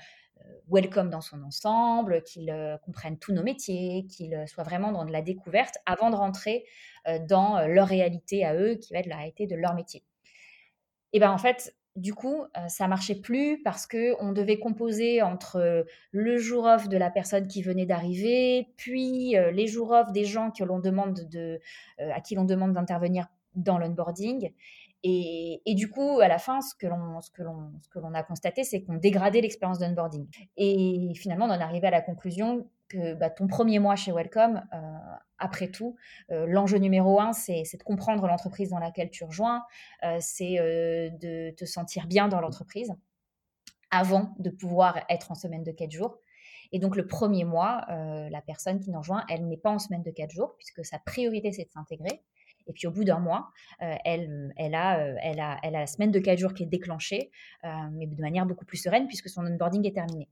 Welcome 0.69 1.11
dans 1.11 1.20
son 1.20 1.43
ensemble, 1.43 2.23
qu'ils 2.23 2.55
comprennent 2.85 3.19
tous 3.19 3.32
nos 3.32 3.43
métiers, 3.43 4.06
qu'ils 4.06 4.44
soient 4.47 4.64
vraiment 4.64 4.93
dans 4.93 5.05
de 5.05 5.12
la 5.12 5.23
découverte 5.23 5.76
avant 5.87 6.11
de 6.11 6.17
rentrer 6.17 6.64
dans 7.29 7.67
leur 7.67 7.88
réalité 7.88 8.44
à 8.44 8.55
eux, 8.55 8.75
qui 8.76 8.93
va 8.93 9.00
être 9.00 9.06
la 9.06 9.17
réalité 9.17 9.47
de 9.47 9.56
leur 9.56 9.75
métier. 9.75 10.05
Et 11.12 11.19
bien 11.19 11.32
en 11.32 11.38
fait, 11.38 11.75
du 11.97 12.14
coup, 12.14 12.44
ça 12.69 12.87
marchait 12.87 13.20
plus 13.20 13.62
parce 13.62 13.87
que 13.87 14.14
on 14.23 14.32
devait 14.32 14.58
composer 14.58 15.23
entre 15.23 15.85
le 16.12 16.38
jour 16.38 16.64
off 16.64 16.88
de 16.88 16.97
la 16.97 17.11
personne 17.11 17.49
qui 17.49 17.62
venait 17.62 17.87
d'arriver, 17.87 18.69
puis 18.76 19.35
les 19.52 19.67
jours 19.67 19.91
off 19.91 20.12
des 20.12 20.25
gens 20.25 20.50
de, 20.50 21.61
à 21.99 22.20
qui 22.20 22.35
l'on 22.35 22.44
demande 22.44 22.75
d'intervenir 22.75 23.26
dans 23.55 23.79
l'onboarding. 23.79 24.52
Et, 25.02 25.75
du 25.75 25.88
coup, 25.88 26.20
à 26.20 26.29
la 26.29 26.38
fin, 26.38 26.61
ce 26.61 26.75
que 26.75 26.87
l'on, 26.87 27.20
ce 27.23 27.31
que 27.31 27.43
l'on, 27.43 27.73
ce 27.82 27.88
que 27.88 27.99
l'on 27.99 28.12
a 28.12 28.23
constaté, 28.23 28.64
c'est 28.64 28.82
qu'on 28.82 28.97
dégradait 28.97 29.41
l'expérience 29.41 29.79
d'onboarding. 29.79 30.26
Et 30.56 31.12
finalement, 31.17 31.47
on 31.47 31.50
en 31.50 31.61
arrivé 31.61 31.87
à 31.87 31.91
la 31.91 32.02
conclusion 32.02 32.67
que 32.91 33.14
bah, 33.14 33.31
ton 33.31 33.47
premier 33.47 33.79
mois 33.79 33.97
chez 33.97 34.12
Welcome, 34.12 34.62
euh, 34.75 34.79
après 35.38 35.69
tout, 35.69 35.97
euh, 36.31 36.44
l'enjeu 36.47 36.76
numéro 36.76 37.20
un, 37.20 37.32
c'est, 37.32 37.62
de 37.62 37.82
comprendre 37.82 38.26
l'entreprise 38.26 38.70
dans 38.70 38.79
laquelle 38.79 39.08
tu 39.11 39.25
rejoins, 39.25 39.64
euh, 40.02 40.19
c'est 40.20 40.56
de 40.56 41.50
te 41.52 41.64
sentir 41.64 42.06
bien 42.06 42.29
dans 42.29 42.41
l'entreprise 42.41 42.93
avant 43.91 44.35
de 44.38 44.50
pouvoir 44.50 44.99
être 45.08 45.31
en 45.31 45.35
semaine 45.35 45.62
de 45.62 45.73
quatre 45.73 45.93
jours. 45.93 46.19
Et 46.73 46.79
donc 46.79 46.94
le 46.94 47.06
premier 47.06 47.44
mois, 47.44 47.85
la 47.88 48.41
personne 48.43 48.79
qui 48.79 48.91
nous 48.91 48.99
rejoint, 48.99 49.25
elle 49.29 49.49
n'est 49.49 49.56
pas 49.56 49.70
en 49.70 49.81
semaine 49.81 50.05
de 50.05 50.12
quatre 50.12 50.31
jours, 50.31 50.55
puisque 50.56 50.85
sa 50.85 51.00
priorité, 51.00 51.50
c'est 51.50 51.64
de 51.64 51.70
s'intégrer. 51.70 52.23
Et 52.66 52.72
puis 52.72 52.86
au 52.86 52.90
bout 52.90 53.04
d'un 53.04 53.18
mois, 53.18 53.48
euh, 53.82 53.94
elle, 54.04 54.52
elle, 54.56 54.74
a, 54.74 55.00
euh, 55.00 55.14
elle, 55.22 55.40
a, 55.40 55.58
elle 55.62 55.75
a 55.75 55.80
la 55.80 55.87
semaine 55.87 56.11
de 56.11 56.18
4 56.18 56.38
jours 56.38 56.54
qui 56.54 56.62
est 56.62 56.66
déclenchée, 56.66 57.30
euh, 57.64 57.68
mais 57.92 58.06
de 58.06 58.20
manière 58.20 58.46
beaucoup 58.46 58.64
plus 58.64 58.78
sereine 58.78 59.06
puisque 59.06 59.28
son 59.28 59.44
onboarding 59.46 59.87
est 59.87 59.94
terminé. 59.94 60.28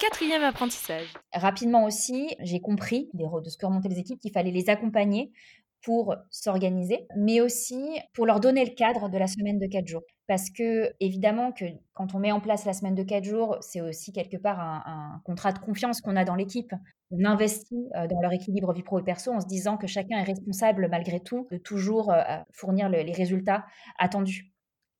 Quatrième 0.00 0.42
apprentissage. 0.42 1.12
Rapidement 1.32 1.84
aussi, 1.84 2.34
j'ai 2.40 2.60
compris 2.60 3.10
de 3.14 3.48
ce 3.48 3.56
que 3.56 3.66
remontaient 3.66 3.88
les 3.88 3.98
équipes 3.98 4.18
qu'il 4.18 4.32
fallait 4.32 4.50
les 4.50 4.68
accompagner 4.68 5.32
pour 5.84 6.16
s'organiser, 6.30 7.06
mais 7.16 7.40
aussi 7.40 8.00
pour 8.14 8.26
leur 8.26 8.40
donner 8.40 8.64
le 8.64 8.74
cadre 8.74 9.08
de 9.08 9.18
la 9.18 9.26
semaine 9.26 9.58
de 9.58 9.66
4 9.66 9.86
jours. 9.86 10.02
Parce 10.26 10.48
que, 10.48 10.92
évidemment, 11.00 11.52
que 11.52 11.66
quand 11.92 12.14
on 12.14 12.18
met 12.18 12.32
en 12.32 12.40
place 12.40 12.64
la 12.64 12.72
semaine 12.72 12.94
de 12.94 13.02
4 13.02 13.24
jours, 13.24 13.58
c'est 13.60 13.82
aussi 13.82 14.12
quelque 14.12 14.38
part 14.38 14.58
un, 14.58 15.20
contrat 15.24 15.52
de 15.52 15.58
confiance 15.58 16.00
qu'on 16.00 16.16
a 16.16 16.24
dans 16.24 16.34
l'équipe. 16.34 16.72
On 17.10 17.24
investit 17.26 17.88
euh, 17.96 18.06
dans 18.08 18.20
leur 18.20 18.32
équilibre 18.32 18.72
vie 18.72 18.82
pro 18.82 18.98
et 18.98 19.04
perso 19.04 19.30
en 19.32 19.40
se 19.40 19.46
disant 19.46 19.76
que 19.76 19.86
chacun 19.86 20.18
est 20.18 20.24
responsable, 20.24 20.88
malgré 20.90 21.20
tout, 21.20 21.46
de 21.50 21.58
toujours 21.58 22.10
euh, 22.12 22.22
fournir 22.52 22.88
les 22.88 23.12
résultats 23.12 23.66
attendus. 23.98 24.53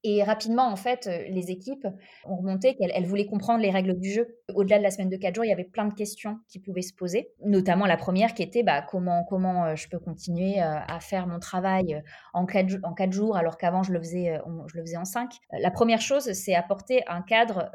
Et 0.07 0.23
rapidement, 0.23 0.71
en 0.71 0.77
fait, 0.77 1.07
euh, 1.07 1.25
les 1.29 1.51
équipes 1.51 1.87
ont 2.27 2.37
remonté 2.37 2.77
qu'elles 2.77 3.07
voulaient 3.07 3.25
comprendre 3.25 3.63
les 3.63 3.71
règles 3.71 3.99
du 3.99 4.13
jeu. 4.13 4.37
Au-delà 4.55 4.77
de 4.77 4.83
la 4.83 4.91
semaine 4.91 5.09
de 5.09 5.17
4 5.17 5.35
jours, 5.35 5.47
il 5.47 5.49
y 5.49 5.53
avait 5.53 5.65
plein 5.65 5.87
de 5.87 5.95
questions 5.95 6.39
qui 6.47 6.59
pouvaient 6.59 6.83
se 6.83 6.93
poser, 6.93 7.31
notamment 7.43 7.87
la 7.87 7.97
première 7.97 8.35
qui 8.35 8.43
était 8.43 8.63
bah, 8.63 8.83
comment, 8.83 9.25
comment 9.25 9.65
euh, 9.65 9.77
je 9.77 9.89
peux 9.89 9.99
continuer 9.99 10.61
euh, 10.61 10.79
à 10.87 11.01
faire 11.01 11.27
mon 11.27 11.39
travail 11.39 12.03
en 12.35 12.45
4, 12.45 12.81
en 12.83 12.93
quatre 12.93 13.13
jours 13.13 13.39
alors 13.39 13.57
qu'avant 13.57 13.83
je, 13.83 13.93
le 13.93 13.99
faisais, 13.99 14.39
je 14.67 14.77
le 14.77 14.83
faisais 14.83 14.99
en 14.99 15.07
5. 15.07 15.31
La 15.59 15.71
première 15.71 16.03
chose, 16.03 16.33
c'est 16.33 16.55
apporter 16.55 17.03
un 17.07 17.23
cadre, 17.23 17.71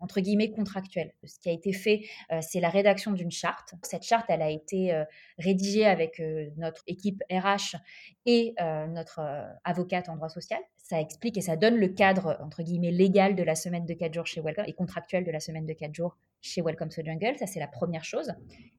entre 0.00 0.20
guillemets, 0.20 0.50
contractuel. 0.50 1.12
Ce 1.24 1.38
qui 1.40 1.48
a 1.48 1.52
été 1.52 1.72
fait, 1.72 2.02
c'est 2.40 2.60
la 2.60 2.68
rédaction 2.68 3.12
d'une 3.12 3.30
charte. 3.30 3.74
Cette 3.82 4.02
charte, 4.02 4.26
elle 4.28 4.42
a 4.42 4.50
été 4.50 5.04
rédigée 5.38 5.86
avec 5.86 6.20
notre 6.56 6.82
équipe 6.86 7.22
RH 7.30 7.76
et 8.26 8.54
notre 8.88 9.20
avocate 9.64 10.08
en 10.08 10.16
droit 10.16 10.28
social. 10.28 10.60
Ça 10.90 11.00
explique 11.00 11.38
et 11.38 11.40
ça 11.40 11.54
donne 11.54 11.76
le 11.76 11.86
cadre, 11.86 12.36
entre 12.42 12.64
guillemets, 12.64 12.90
légal 12.90 13.36
de 13.36 13.44
la 13.44 13.54
semaine 13.54 13.86
de 13.86 13.94
4 13.94 14.12
jours 14.12 14.26
chez 14.26 14.40
Welcome 14.40 14.64
et 14.66 14.72
contractuel 14.72 15.22
de 15.22 15.30
la 15.30 15.38
semaine 15.38 15.64
de 15.64 15.72
4 15.72 15.94
jours 15.94 16.16
chez 16.40 16.62
Welcome 16.62 16.88
to 16.88 17.02
Jungle. 17.04 17.36
Ça, 17.38 17.46
c'est 17.46 17.60
la 17.60 17.68
première 17.68 18.02
chose. 18.04 18.32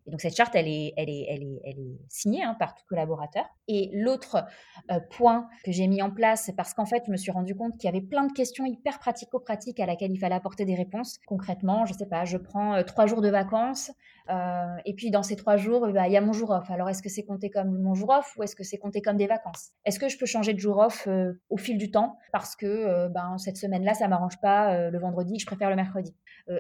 Et 0.06 0.12
donc, 0.12 0.20
cette 0.20 0.36
charte, 0.36 0.56
elle 0.56 0.68
est, 0.68 0.94
elle 0.98 1.10
est, 1.10 1.26
elle 1.30 1.44
est, 1.44 1.62
elle 1.64 1.80
est 1.80 2.00
signée 2.10 2.44
hein, 2.44 2.56
par 2.60 2.76
tout 2.76 2.84
collaborateur. 2.90 3.46
Et 3.68 3.92
l'autre 3.94 4.44
euh, 4.92 5.00
point 5.12 5.48
que 5.64 5.72
j'ai 5.72 5.88
mis 5.88 6.02
en 6.02 6.12
place, 6.12 6.44
c'est 6.46 6.56
parce 6.56 6.74
qu'en 6.74 6.86
fait, 6.86 7.04
je 7.06 7.12
me 7.12 7.18
suis 7.18 7.32
rendu 7.32 7.56
compte 7.56 7.78
qu'il 7.78 7.86
y 7.86 7.96
avait 7.96 8.06
plein 8.06 8.26
de 8.26 8.34
questions 8.34 8.66
hyper 8.66 9.00
pratico-pratiques 9.00 9.80
à 9.80 9.86
laquelle 9.86 10.12
il 10.12 10.18
fallait 10.18 10.36
apporter 10.36 10.66
des 10.66 10.76
réponses. 10.76 11.20
Concrètement, 11.28 11.86
je 11.86 11.94
sais 11.94 12.08
pas, 12.08 12.26
je 12.26 12.38
prends 12.38 12.76
euh, 12.76 12.84
trois 12.84 13.06
jours 13.06 13.22
de 13.22 13.30
vacances. 13.30 13.92
Euh, 14.30 14.76
et 14.86 14.94
puis 14.94 15.12
dans 15.12 15.24
ces 15.24 15.36
trois 15.36 15.56
jours, 15.56 15.88
bah, 15.94 16.08
il 16.08 16.14
y 16.14 16.18
a 16.18 16.22
mon 16.22 16.34
jour 16.34 16.50
off. 16.50 16.70
Alors 16.72 16.90
est-ce 16.90 17.04
que 17.04 17.10
c'est 17.10 17.24
compté 17.24 17.50
comme 17.50 17.80
mon 17.80 17.94
jour 17.94 18.10
off 18.10 18.36
ou 18.38 18.44
est-ce 18.44 18.56
que 18.56 18.64
c'est 18.64 18.80
compté 18.80 19.02
comme 19.02 19.18
des 19.18 19.28
vacances? 19.28 19.70
Est-ce 19.86 20.00
que 20.00 20.10
je 20.10 20.18
peux 20.18 20.26
changer 20.26 20.54
de 20.54 20.60
jour 20.60 20.78
off 20.78 21.08
au 21.50 21.58
fil 21.58 21.78
du 21.78 21.92
temps? 21.92 22.01
Parce 22.32 22.56
que 22.56 22.66
euh, 22.66 23.10
ben, 23.10 23.38
cette 23.38 23.58
semaine-là, 23.58 23.94
ça 23.94 24.08
m'arrange 24.08 24.40
pas 24.42 24.90
le 24.90 25.00
vendredi, 25.00 25.40
je 25.40 25.46
préfère 25.46 25.70
le 25.70 25.76
mercredi 25.76 26.16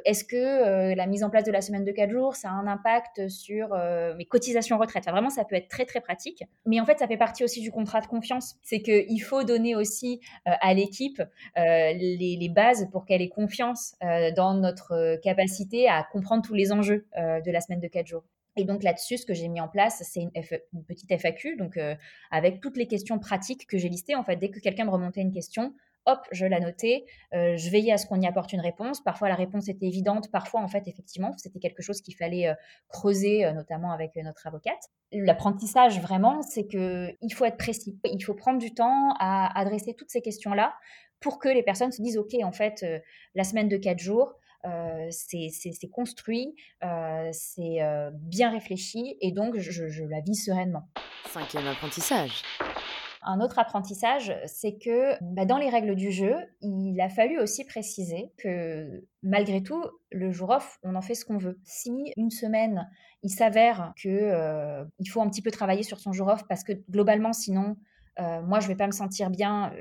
Est-ce 0.06 0.24
que 0.24 0.94
la 0.96 1.08
mise 1.08 1.24
en 1.24 1.30
place 1.30 1.44
de 1.44 1.52
la 1.52 1.62
semaine 1.62 1.86
de 1.86 1.92
quatre 1.92 2.12
jours, 2.12 2.36
ça 2.36 2.50
a 2.50 2.54
un 2.54 2.68
impact 2.68 3.28
sur 3.30 3.76
mes 4.16 4.26
cotisations 4.26 4.78
retraite? 4.78 5.06
Vraiment, 5.06 5.30
ça 5.30 5.46
peut 5.46 5.56
être 5.56 5.68
très 5.68 5.86
très 5.86 6.02
pratique. 6.02 6.44
Mais 6.66 6.80
en 6.80 6.86
fait, 6.86 7.00
ça 7.00 7.08
fait 7.08 7.18
partie 7.18 7.44
aussi 7.44 7.62
du 7.62 7.72
contrat 7.72 8.02
de 8.02 8.08
confiance. 8.08 8.56
C'est 8.64 8.82
qu'il 8.82 9.22
faut 9.22 9.44
donner 9.44 9.76
aussi 9.76 10.22
à 10.46 10.74
l'équipe 10.74 11.22
les, 11.56 12.38
les, 12.40 12.50
bases 12.50 12.90
pour 12.92 13.06
qu'elle 13.06 13.22
ait 13.22 13.30
confiance 13.30 13.96
dans 14.36 14.54
notre 14.54 15.18
capacité 15.22 15.88
à 15.88 16.04
comprendre 16.12 16.44
tous 16.44 16.54
les 16.54 16.72
enjeux 16.72 17.06
de 17.18 17.52
la 17.52 17.62
semaine 17.62 17.80
de 17.80 17.88
4 17.88 18.08
jours. 18.08 18.24
Et 18.58 18.66
donc 18.66 18.84
là-dessus, 18.84 19.18
ce 19.18 19.26
que 19.26 19.34
j'ai 19.34 19.48
mis 19.48 19.62
en 19.62 19.68
place, 19.68 20.04
c'est 20.06 20.22
une, 20.22 20.32
petite 20.88 21.12
FAQ, 21.12 21.56
donc 21.56 21.78
euh, 21.78 21.96
avec 22.32 22.60
toutes 22.62 22.78
les 22.78 22.88
questions 22.88 23.18
pratiques 23.18 23.66
que 23.68 23.78
j'ai 23.78 23.90
listées. 23.90 24.16
En 24.16 24.24
fait, 24.24 24.36
dès 24.36 24.50
que 24.50 24.60
quelqu'un 24.60 24.86
me 24.86 24.90
remontait 24.90 25.22
une 25.22 25.32
question, 25.32 25.74
hop, 26.06 26.20
je 26.32 26.46
la 26.46 26.60
notais, 26.60 27.06
euh, 27.34 27.56
je 27.56 27.70
veillais 27.70 27.94
à 27.94 27.98
ce 27.98 28.06
qu'on 28.06 28.20
y 28.20 28.28
apporte 28.28 28.52
une 28.52 28.60
réponse. 28.60 29.02
Parfois, 29.02 29.30
la 29.30 29.36
réponse 29.36 29.70
était 29.70 29.86
évidente, 29.86 30.30
parfois, 30.32 30.62
en 30.62 30.68
fait, 30.68 30.86
effectivement, 30.88 31.32
c'était 31.38 31.60
quelque 31.60 31.82
chose 31.82 32.02
qu'il 32.02 32.16
fallait 32.16 32.50
euh, 32.50 32.56
creuser, 32.90 33.50
notamment 33.54 33.92
avec 33.94 34.18
notre 34.18 34.46
avocate. 34.48 34.90
L'apprentissage, 35.14 36.02
vraiment, 36.02 36.42
c'est 36.42 36.68
qu'il 36.68 37.34
faut 37.34 37.46
être 37.46 37.58
précis. 37.58 37.98
Il 38.04 38.24
faut 38.24 38.34
prendre 38.34 38.60
du 38.60 38.74
temps 38.74 39.14
à 39.20 39.58
adresser 39.58 39.94
toutes 39.94 40.10
ces 40.10 40.22
questions-là 40.22 40.74
pour 41.22 41.40
que 41.40 41.48
les 41.48 41.64
personnes 41.64 41.92
se 41.92 42.02
disent, 42.02 42.18
OK, 42.18 42.34
en 42.44 42.52
fait, 42.52 42.86
la 43.36 43.44
semaine 43.44 43.70
de 43.70 43.78
4 43.78 44.00
jours, 44.00 44.34
c'est 45.10 45.90
construit, 45.92 46.56
euh, 46.84 47.30
c'est 47.32 47.82
euh, 47.82 48.12
bien 48.14 48.52
réfléchi 48.52 49.18
et 49.22 49.32
donc 49.32 49.58
je, 49.58 50.04
la 50.06 50.22
vis 50.22 50.36
sereinement. 50.36 50.88
Cinquième 51.30 51.68
apprentissage. 51.68 52.44
Un 53.24 53.40
autre 53.40 53.60
apprentissage, 53.60 54.36
c'est 54.48 54.80
que 54.80 55.14
bah, 55.22 55.46
dans 55.46 55.58
les 55.58 55.70
règles 55.70 55.96
du 55.96 56.12
jeu, 56.12 56.36
il 56.62 57.00
a 57.00 57.08
fallu 57.08 57.40
aussi 57.40 57.66
préciser 57.66 58.32
que 58.38 59.06
malgré 59.22 59.62
tout, 59.62 59.84
le 60.12 60.32
jour 60.32 60.50
off, 60.50 60.80
on 60.82 60.96
en 60.96 61.02
fait 61.02 61.14
ce 61.14 61.24
qu'on 61.24 61.38
veut. 61.38 61.60
Si 61.64 61.92
une 62.18 62.32
semaine, 62.32 62.90
il 63.22 63.30
s'avère 63.30 63.94
que 64.02 64.84
il 64.98 65.06
faut 65.06 65.22
un 65.22 65.30
petit 65.30 65.44
peu 65.44 65.52
travailler 65.52 65.84
sur 65.84 66.00
son 66.00 66.14
jour 66.14 66.30
off 66.30 66.48
parce 66.50 66.64
que 66.64 66.74
globalement, 66.90 67.32
sinon, 67.32 67.78
moi, 68.18 68.60
je 68.60 68.68
vais 68.68 68.76
pas 68.76 68.88
me 68.88 68.92
sentir 68.92 69.30
bien 69.30 69.72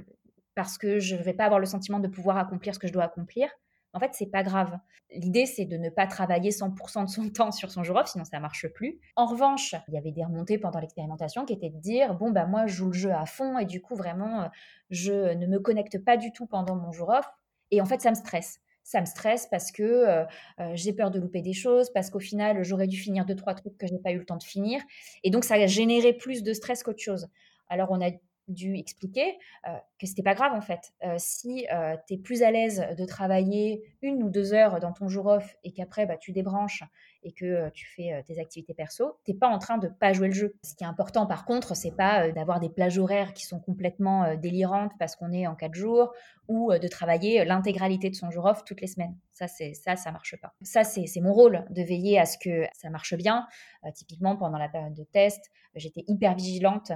parce 0.55 0.77
que 0.77 0.99
je 0.99 1.17
ne 1.17 1.23
vais 1.23 1.33
pas 1.33 1.45
avoir 1.45 1.61
le 1.61 1.65
sentiment 1.65 1.99
de 1.99 2.09
pouvoir 2.09 2.37
accomplir 2.37 2.75
ce 2.75 2.79
que 2.79 2.87
je 2.87 2.93
dois 2.93 3.05
accomplir. 3.05 3.49
En 3.92 4.00
fait, 4.00 4.11
c'est 4.12 4.30
pas 4.30 4.42
grave. 4.42 4.78
L'idée, 5.12 5.47
c'est 5.47 5.64
de 5.64 5.76
ne 5.76 5.90
pas 5.90 6.06
travailler 6.06 6.50
100% 6.50 7.04
de 7.04 7.11
son 7.11 7.28
temps 7.32 7.50
sur 7.50 7.70
son 7.70 7.82
jour 7.82 7.97
off, 7.97 8.09
sinon 8.09 8.25
ça 8.25 8.38
marche 8.40 8.68
plus. 8.68 9.00
En 9.16 9.26
revanche, 9.26 9.75
il 9.88 9.94
y 9.94 9.99
avait 9.99 10.12
des 10.12 10.25
remontées 10.25 10.59
pendant 10.59 10.80
l'expérimentation 10.80 11.44
qui 11.44 11.52
étaient 11.52 11.70
de 11.70 11.80
dire 11.80 12.14
bon 12.14 12.30
bah 12.30 12.47
moi 12.47 12.66
je 12.66 12.75
joue 12.75 12.87
le 12.87 12.92
jeu 12.92 13.12
à 13.12 13.26
fond 13.26 13.59
et 13.59 13.66
du 13.66 13.80
coup 13.80 13.97
vraiment 13.97 14.42
euh, 14.42 14.49
je 14.90 15.35
ne 15.35 15.47
me 15.47 15.59
connecte 15.59 16.02
pas 16.04 16.16
du 16.16 16.32
tout 16.32 16.47
pendant 16.47 16.76
mon 16.76 16.92
jour 16.92 17.09
off 17.09 17.26
et 17.70 17.80
en 17.80 17.87
fait 17.87 18.00
ça 18.00 18.11
me 18.11 18.14
stresse. 18.14 18.61
Ça 18.82 19.00
me 19.00 19.06
stresse 19.06 19.47
parce 19.50 19.70
que 19.73 19.82
euh, 19.82 20.25
euh, 20.61 20.73
j'ai 20.75 20.92
peur 20.92 21.11
de 21.11 21.20
louper 21.20 21.42
des 21.42 21.52
choses, 21.52 21.90
parce 21.92 22.11
qu'au 22.11 22.18
final 22.18 22.62
j'aurais 22.64 22.87
dû 22.87 22.97
finir 22.97 23.26
deux 23.26 23.37
trois 23.37 23.54
trucs 23.54 23.76
que 23.76 23.87
je 23.87 23.92
n'ai 23.92 24.00
pas 24.00 24.12
eu 24.12 24.18
le 24.18 24.25
temps 24.25 24.38
de 24.38 24.42
finir 24.42 24.80
et 25.25 25.30
donc 25.30 25.44
ça 25.44 25.54
a 25.54 25.66
généré 25.66 26.12
plus 26.12 26.42
de 26.42 26.52
stress 26.52 26.82
qu'autre 26.82 27.02
chose. 27.02 27.28
Alors 27.68 27.88
on 27.90 28.00
a 28.00 28.11
dû 28.50 28.76
expliquer 28.76 29.38
euh, 29.66 29.76
que 29.99 30.07
c'était 30.07 30.23
pas 30.23 30.35
grave 30.35 30.52
en 30.52 30.61
fait. 30.61 30.92
Euh, 31.04 31.14
si 31.19 31.66
euh, 31.73 31.97
tu 32.07 32.14
es 32.14 32.19
plus 32.19 32.42
à 32.42 32.50
l'aise 32.50 32.85
de 32.97 33.04
travailler 33.04 33.83
une 34.02 34.23
ou 34.23 34.30
deux 34.30 34.52
heures 34.52 34.80
dans 34.80 34.92
ton 34.92 35.09
jour 35.09 35.26
off 35.26 35.57
et 35.64 35.73
qu'après 35.73 36.07
bah, 36.07 36.16
tu 36.16 36.33
débranches 36.33 36.83
et 37.23 37.33
que 37.33 37.69
tu 37.71 37.87
fais 37.87 38.23
tes 38.26 38.40
activités 38.40 38.73
perso, 38.73 39.19
t'es 39.25 39.35
pas 39.35 39.49
en 39.49 39.59
train 39.59 39.76
de 39.76 39.88
pas 39.88 40.14
jouer 40.14 40.28
le 40.28 40.35
jeu. 40.35 40.54
Ce 40.64 40.75
qui 40.75 40.85
est 40.85 40.87
important 40.87 41.26
par 41.26 41.45
contre, 41.45 41.76
c'est 41.76 41.95
pas 41.95 42.30
d'avoir 42.33 42.61
des 42.61 42.71
plages 42.71 42.99
horaires 42.99 43.35
qui 43.35 43.45
sont 43.45 43.61
complètement 43.61 44.35
délirantes 44.37 44.92
parce 44.99 45.16
qu'on 45.16 45.30
est 45.33 45.47
en 45.47 45.54
quatre 45.54 45.75
jours 45.75 46.14
ou 46.49 46.73
de 46.73 46.88
travailler 46.88 47.45
l'intégralité 47.45 48.09
de 48.09 48.14
son 48.14 48.30
jour 48.30 48.47
off 48.47 48.64
toutes 48.64 48.80
les 48.80 48.87
semaines. 48.87 49.14
Ça, 49.33 49.49
c'est 49.49 49.75
ça, 49.75 49.97
ça 49.97 50.12
marche 50.12 50.35
pas. 50.40 50.54
Ça, 50.62 50.83
c'est 50.83 51.21
mon 51.21 51.35
rôle 51.35 51.66
de 51.69 51.83
veiller 51.83 52.19
à 52.19 52.25
ce 52.25 52.38
que 52.38 52.64
ça 52.73 52.88
marche 52.88 53.14
bien. 53.14 53.47
typiquement 53.95 54.37
pendant 54.37 54.59
la 54.59 54.71
période 54.71 54.95
de 54.95 55.04
test, 55.04 55.50
j'étais 55.75 56.04
hyper 56.09 56.35
vigilante 56.35 56.92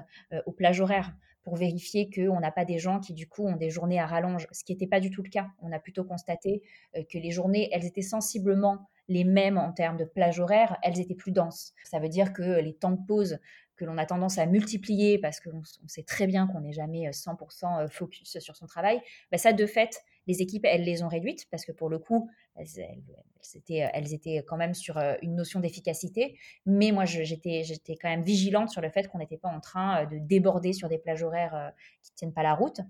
aux 0.47 0.53
plages 0.53 0.81
horaires 0.81 1.13
pour 1.45 1.57
vérifier 1.57 2.11
qu'on 2.11 2.41
n'a 2.41 2.51
pas 2.51 2.65
des 2.65 2.79
gens 2.79 2.99
qui, 2.99 3.13
du 3.13 3.29
coup, 3.29 3.47
ont 3.47 3.57
des 3.57 3.71
journées 3.71 4.01
à 4.01 4.07
rallonge, 4.07 4.49
ce 4.51 4.65
qui 4.65 4.73
n'était 4.73 4.87
pas 4.87 5.01
du 5.01 5.11
tout 5.11 5.23
le 5.23 5.29
cas. 5.29 5.49
On 5.63 5.73
a 5.73 5.79
plutôt 5.79 6.05
constaté 6.05 6.63
euh, 6.97 7.03
que 7.09 7.19
les 7.19 7.31
journées, 7.31 7.69
elles 7.73 7.85
étaient 7.85 8.03
sensiblement 8.03 8.89
les 9.09 9.25
mêmes 9.25 9.59
en 9.59 9.73
termes 9.73 9.99
de 9.99 10.05
plage 10.05 10.41
horaire, 10.41 10.79
elles 10.83 10.99
étaient 10.99 11.15
plus 11.15 11.33
denses. 11.33 11.75
Ça 11.85 11.99
veut 11.99 12.09
dire 12.09 12.33
que 12.33 12.61
les 12.61 12.75
temps 12.75 12.93
de 12.93 13.07
pause 13.07 13.39
que 13.77 13.85
l'on 13.85 13.99
a 13.99 14.07
tendance 14.07 14.39
à 14.39 14.47
multiplier 14.47 15.19
parce 15.19 15.41
qu'on 15.41 15.63
sait 15.87 16.03
très 16.03 16.27
bien 16.27 16.47
qu'on 16.47 16.61
n'est 16.61 16.73
jamais 16.73 17.11
100% 17.11 17.81
euh, 17.81 17.85
euh, 17.85 17.89
focus 17.89 18.39
sur 18.39 18.57
son 18.57 18.67
travail, 18.67 19.01
bah 19.33 19.39
ça, 19.39 19.53
de 19.53 19.67
fait, 19.67 20.03
les 20.27 20.43
équipes, 20.43 20.65
elles 20.65 20.85
les 20.85 21.03
ont 21.03 21.09
réduites 21.09 21.47
parce 21.51 21.65
que 21.65 21.73
pour 21.73 21.89
le 21.89 21.99
coup, 21.99 22.31
elles, 22.57 24.15
étaient, 24.15 24.45
quand 24.47 24.57
même 24.57 24.75
sur 24.75 24.97
euh, 24.99 25.15
une 25.23 25.35
notion 25.35 25.61
d'efficacité. 25.61 26.39
Mais 26.67 26.93
moi, 26.93 27.05
j'étais 27.05 27.65
quand 28.01 28.09
même 28.09 28.23
vigilante 28.23 28.71
sur 28.71 28.81
le 28.81 28.91
fait 28.91 29.09
qu'on 29.09 29.19
n'était 29.19 29.37
pas 29.37 29.49
en 29.49 29.61
train 29.61 30.03
euh, 30.03 30.07
de 30.07 30.19
déborder 30.19 30.73
sur 30.73 30.89
des 30.89 30.99
plages 30.99 31.23
horaires 31.23 31.55
euh, 31.55 31.71
qui 32.03 32.13
ne 32.13 32.17
tiennent 32.17 32.33
pas 32.33 32.43
la 32.43 32.55
route. 32.55 32.81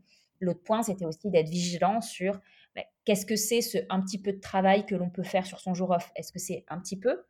L'autre 0.41 0.63
point, 0.63 0.83
c'était 0.83 1.05
aussi 1.05 1.31
d'être 1.31 1.49
vigilant 1.49 2.01
sur 2.01 2.41
bah, 2.75 2.83
qu'est-ce 3.05 3.25
que 3.25 3.37
c'est 3.37 3.61
ce 3.61 3.79
un 3.89 4.01
petit 4.01 4.19
peu 4.19 4.33
de 4.33 4.41
travail 4.41 4.85
que 4.85 4.95
l'on 4.95 5.11
peut 5.11 5.23
faire 5.23 5.47
sur 5.47 5.61
son 5.61 5.75
jour 5.75 5.91
off? 5.91 6.13
Est-ce 6.17 6.33
que 6.33 6.39
c'est 6.39 6.65
un 6.69 6.79
petit 6.79 6.99
peu 6.99 7.25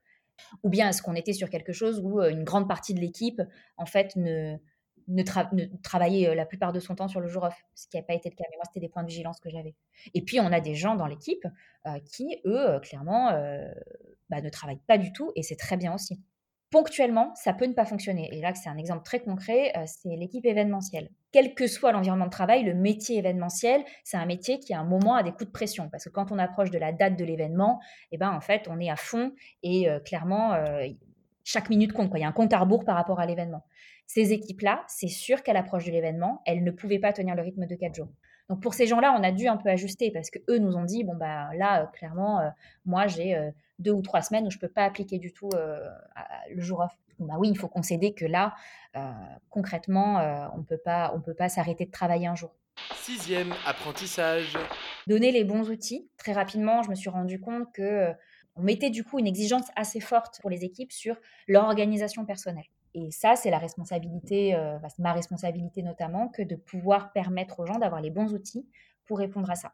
ou 0.63 0.69
bien 0.69 0.89
est-ce 0.89 1.03
qu'on 1.03 1.15
était 1.15 1.33
sur 1.33 1.51
quelque 1.51 1.73
chose 1.73 2.01
où 2.03 2.21
une 2.23 2.45
grande 2.45 2.69
partie 2.69 2.95
de 2.95 3.01
l'équipe, 3.01 3.41
en 3.77 3.87
fait, 3.87 4.17
ne, 4.17 4.57
euh, 5.09 6.35
la 6.35 6.47
plupart 6.47 6.73
de 6.73 6.81
son 6.81 6.95
temps 6.95 7.09
sur 7.09 7.21
le 7.21 7.29
jour 7.29 7.45
off, 7.45 7.65
ce 7.75 7.89
qui 7.89 7.97
n'a 7.97 8.03
pas 8.03 8.15
été 8.15 8.31
le 8.31 8.37
cas. 8.37 8.45
Mais 8.51 8.57
moi, 8.57 8.65
c'était 8.67 8.81
des 8.81 8.89
points 8.89 9.03
de 9.03 9.09
vigilance 9.09 9.41
que 9.41 9.51
j'avais. 9.51 9.75
Et 10.15 10.23
puis, 10.23 10.41
on 10.41 10.53
a 10.53 10.61
des 10.61 10.75
gens 10.75 10.97
dans 10.97 11.07
l'équipe 11.07 11.47
qui, 12.07 12.41
eux, 12.47 12.81
clairement, 12.81 13.31
bah, 14.31 14.41
ne 14.41 14.49
travaillent 14.49 14.83
pas 14.87 14.99
du 14.99 15.13
tout, 15.13 15.33
et 15.37 15.43
c'est 15.43 15.57
très 15.57 15.77
bien 15.77 15.95
aussi. 15.95 16.21
Ponctuellement, 16.75 17.33
ça 17.37 17.53
peut 17.53 17.67
ne 17.67 17.73
pas 17.73 17.85
fonctionner. 17.85 18.29
Et 18.33 18.41
là, 18.41 18.53
c'est 18.57 18.69
un 18.69 18.77
exemple 18.77 19.05
très 19.05 19.21
concret, 19.21 19.73
c'est 19.87 20.09
l'équipe 20.17 20.45
événementielle. 20.45 21.09
Quel 21.31 21.55
que 21.55 21.69
soit 21.69 21.93
l'environnement 21.93 22.25
de 22.25 22.31
travail, 22.31 22.65
le 22.65 22.75
métier 22.75 23.17
événementiel, 23.17 23.85
c'est 24.03 24.17
un 24.17 24.27
métier 24.27 24.59
qui, 24.59 24.75
à 24.75 24.81
un 24.81 24.85
moment, 24.85 25.15
a 25.15 25.23
des 25.23 25.31
coups 25.31 25.47
de 25.47 25.53
pression. 25.53 25.89
Parce 25.89 26.03
que 26.03 26.11
quand 26.11 26.33
on 26.33 26.39
approche 26.41 26.73
de 26.73 26.79
la 26.79 26.91
date 26.91 27.17
de 27.17 27.25
l'événement, 27.25 27.81
eh 28.11 28.19
ben, 28.19 28.33
en 28.33 28.41
fait, 28.41 28.67
on 28.69 28.81
est 28.81 28.91
à 28.91 28.97
fond 28.97 29.33
et 29.63 29.87
clairement, 30.05 30.53
chaque 31.45 31.71
minute 31.71 31.93
compte. 31.93 32.11
Il 32.17 32.23
y 32.23 32.25
a 32.25 32.29
un 32.29 32.33
compte 32.33 32.53
à 32.53 32.59
rebours 32.59 32.85
par 32.85 32.97
rapport 32.97 33.21
à 33.21 33.27
l'événement. 33.27 33.65
Ces 34.09 34.33
équipes-là, 34.33 34.83
c'est 34.89 35.07
sûr 35.07 35.45
qu'à 35.45 35.53
l'approche 35.53 35.85
de 35.85 35.93
l'événement, 35.93 36.43
elles 36.45 36.65
ne 36.65 36.73
pouvaient 36.73 36.99
pas 36.99 37.13
tenir 37.13 37.37
le 37.37 37.43
rythme 37.43 37.67
de 37.67 37.75
4 37.77 37.95
jours. 37.95 38.09
Donc 38.49 38.63
pour 38.63 38.75
ces 38.75 38.87
gens-là, 38.87 39.15
on 39.19 39.23
a 39.23 39.33
dû 39.33 39.49
un 39.49 39.57
peu 39.57 39.71
ajuster 39.71 40.11
parce 40.11 40.31
que 40.31 40.39
eux 40.51 40.59
nous 40.59 40.75
ont 40.77 40.85
dit 40.85 41.03
bon 41.03 41.15
bah 41.17 41.49
là 41.57 41.83
euh, 41.83 41.87
clairement 41.87 42.41
euh, 42.41 42.51
moi 42.85 43.07
j'ai 43.07 43.35
euh, 43.35 43.51
deux 43.79 43.93
ou 43.93 44.03
trois 44.03 44.23
semaines 44.23 44.47
où 44.47 44.51
je 44.51 44.59
peux 44.59 44.69
pas 44.69 44.85
appliquer 44.85 45.19
du 45.19 45.33
tout 45.33 45.51
le 45.53 46.63
jour 46.63 46.81
off. 46.81 46.93
bah 47.19 47.35
oui, 47.39 47.49
il 47.51 47.59
faut 47.59 47.69
concéder 47.69 48.15
que 48.15 48.25
là 48.25 48.55
concrètement 49.51 50.51
on 50.55 50.63
peut 50.63 50.79
pas 50.79 51.13
on 51.15 51.21
peut 51.21 51.35
pas 51.35 51.49
s'arrêter 51.49 51.87
de 51.87 51.91
travailler 51.91 52.27
un 52.27 52.37
jour. 52.37 52.55
Sixième 52.97 53.53
apprentissage. 53.67 54.57
Donner 55.07 55.31
les 55.31 55.45
bons 55.45 55.71
outils. 55.71 56.09
Très 56.17 56.33
rapidement, 56.33 56.83
je 56.83 56.91
me 56.91 56.95
suis 56.95 57.11
rendu 57.11 57.41
compte 57.41 57.73
que 57.73 58.13
on 58.57 58.63
mettait 58.63 58.91
du 58.91 59.05
coup 59.05 59.19
une 59.19 59.27
exigence 59.27 59.67
assez 59.77 60.01
forte 60.01 60.41
pour 60.41 60.51
les 60.51 60.65
équipes 60.65 60.93
sur 60.93 61.17
leur 61.49 61.65
organisation 61.65 62.25
personnelle. 62.25 62.67
Et 62.95 63.11
ça, 63.11 63.35
c'est 63.35 63.51
la 63.51 63.59
responsabilité, 63.59 64.55
euh, 64.55 64.79
bah, 64.79 64.89
ma 64.99 65.13
responsabilité 65.13 65.83
notamment, 65.83 66.29
que 66.29 66.43
de 66.43 66.55
pouvoir 66.55 67.13
permettre 67.13 67.61
aux 67.61 67.67
gens 67.67 67.79
d'avoir 67.79 68.01
les 68.01 68.11
bons 68.11 68.33
outils 68.33 68.69
pour 69.05 69.19
répondre 69.19 69.51
à 69.51 69.57
ça. 69.57 69.73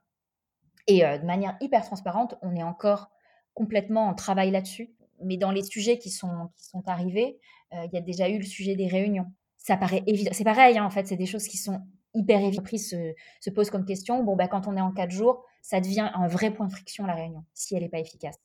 Et 0.86 1.04
euh, 1.04 1.18
de 1.18 1.26
manière 1.26 1.56
hyper 1.60 1.84
transparente, 1.84 2.36
on 2.40 2.56
est 2.56 2.62
encore 2.62 3.10
complètement 3.54 4.08
en 4.08 4.14
travail 4.14 4.50
là-dessus. 4.50 4.90
Mais 5.22 5.36
dans 5.36 5.50
les 5.50 5.62
sujets 5.62 5.98
qui 5.98 6.10
sont, 6.10 6.48
qui 6.56 6.64
sont 6.64 6.82
arrivés, 6.86 7.38
euh, 7.72 7.86
il 7.86 7.94
y 7.94 7.98
a 7.98 8.00
déjà 8.00 8.28
eu 8.28 8.38
le 8.38 8.44
sujet 8.44 8.74
des 8.74 8.86
réunions. 8.86 9.26
Ça 9.58 9.76
paraît 9.76 10.02
évident. 10.06 10.30
C'est 10.32 10.44
pareil, 10.44 10.78
hein, 10.78 10.84
en 10.84 10.90
fait, 10.90 11.06
c'est 11.06 11.16
des 11.16 11.26
choses 11.26 11.46
qui 11.46 11.58
sont 11.58 11.80
hyper 12.14 12.40
évidentes. 12.40 12.78
Se, 12.78 13.14
se 13.40 13.50
pose 13.50 13.70
comme 13.70 13.84
question, 13.84 14.24
bon, 14.24 14.36
bah, 14.36 14.48
quand 14.48 14.66
on 14.66 14.76
est 14.76 14.80
en 14.80 14.92
quatre 14.92 15.10
jours, 15.10 15.44
ça 15.62 15.80
devient 15.80 16.10
un 16.14 16.26
vrai 16.26 16.52
point 16.52 16.66
de 16.66 16.72
friction, 16.72 17.06
la 17.06 17.14
réunion, 17.14 17.44
si 17.54 17.74
elle 17.74 17.82
n'est 17.82 17.88
pas 17.88 17.98
efficace. 17.98 18.36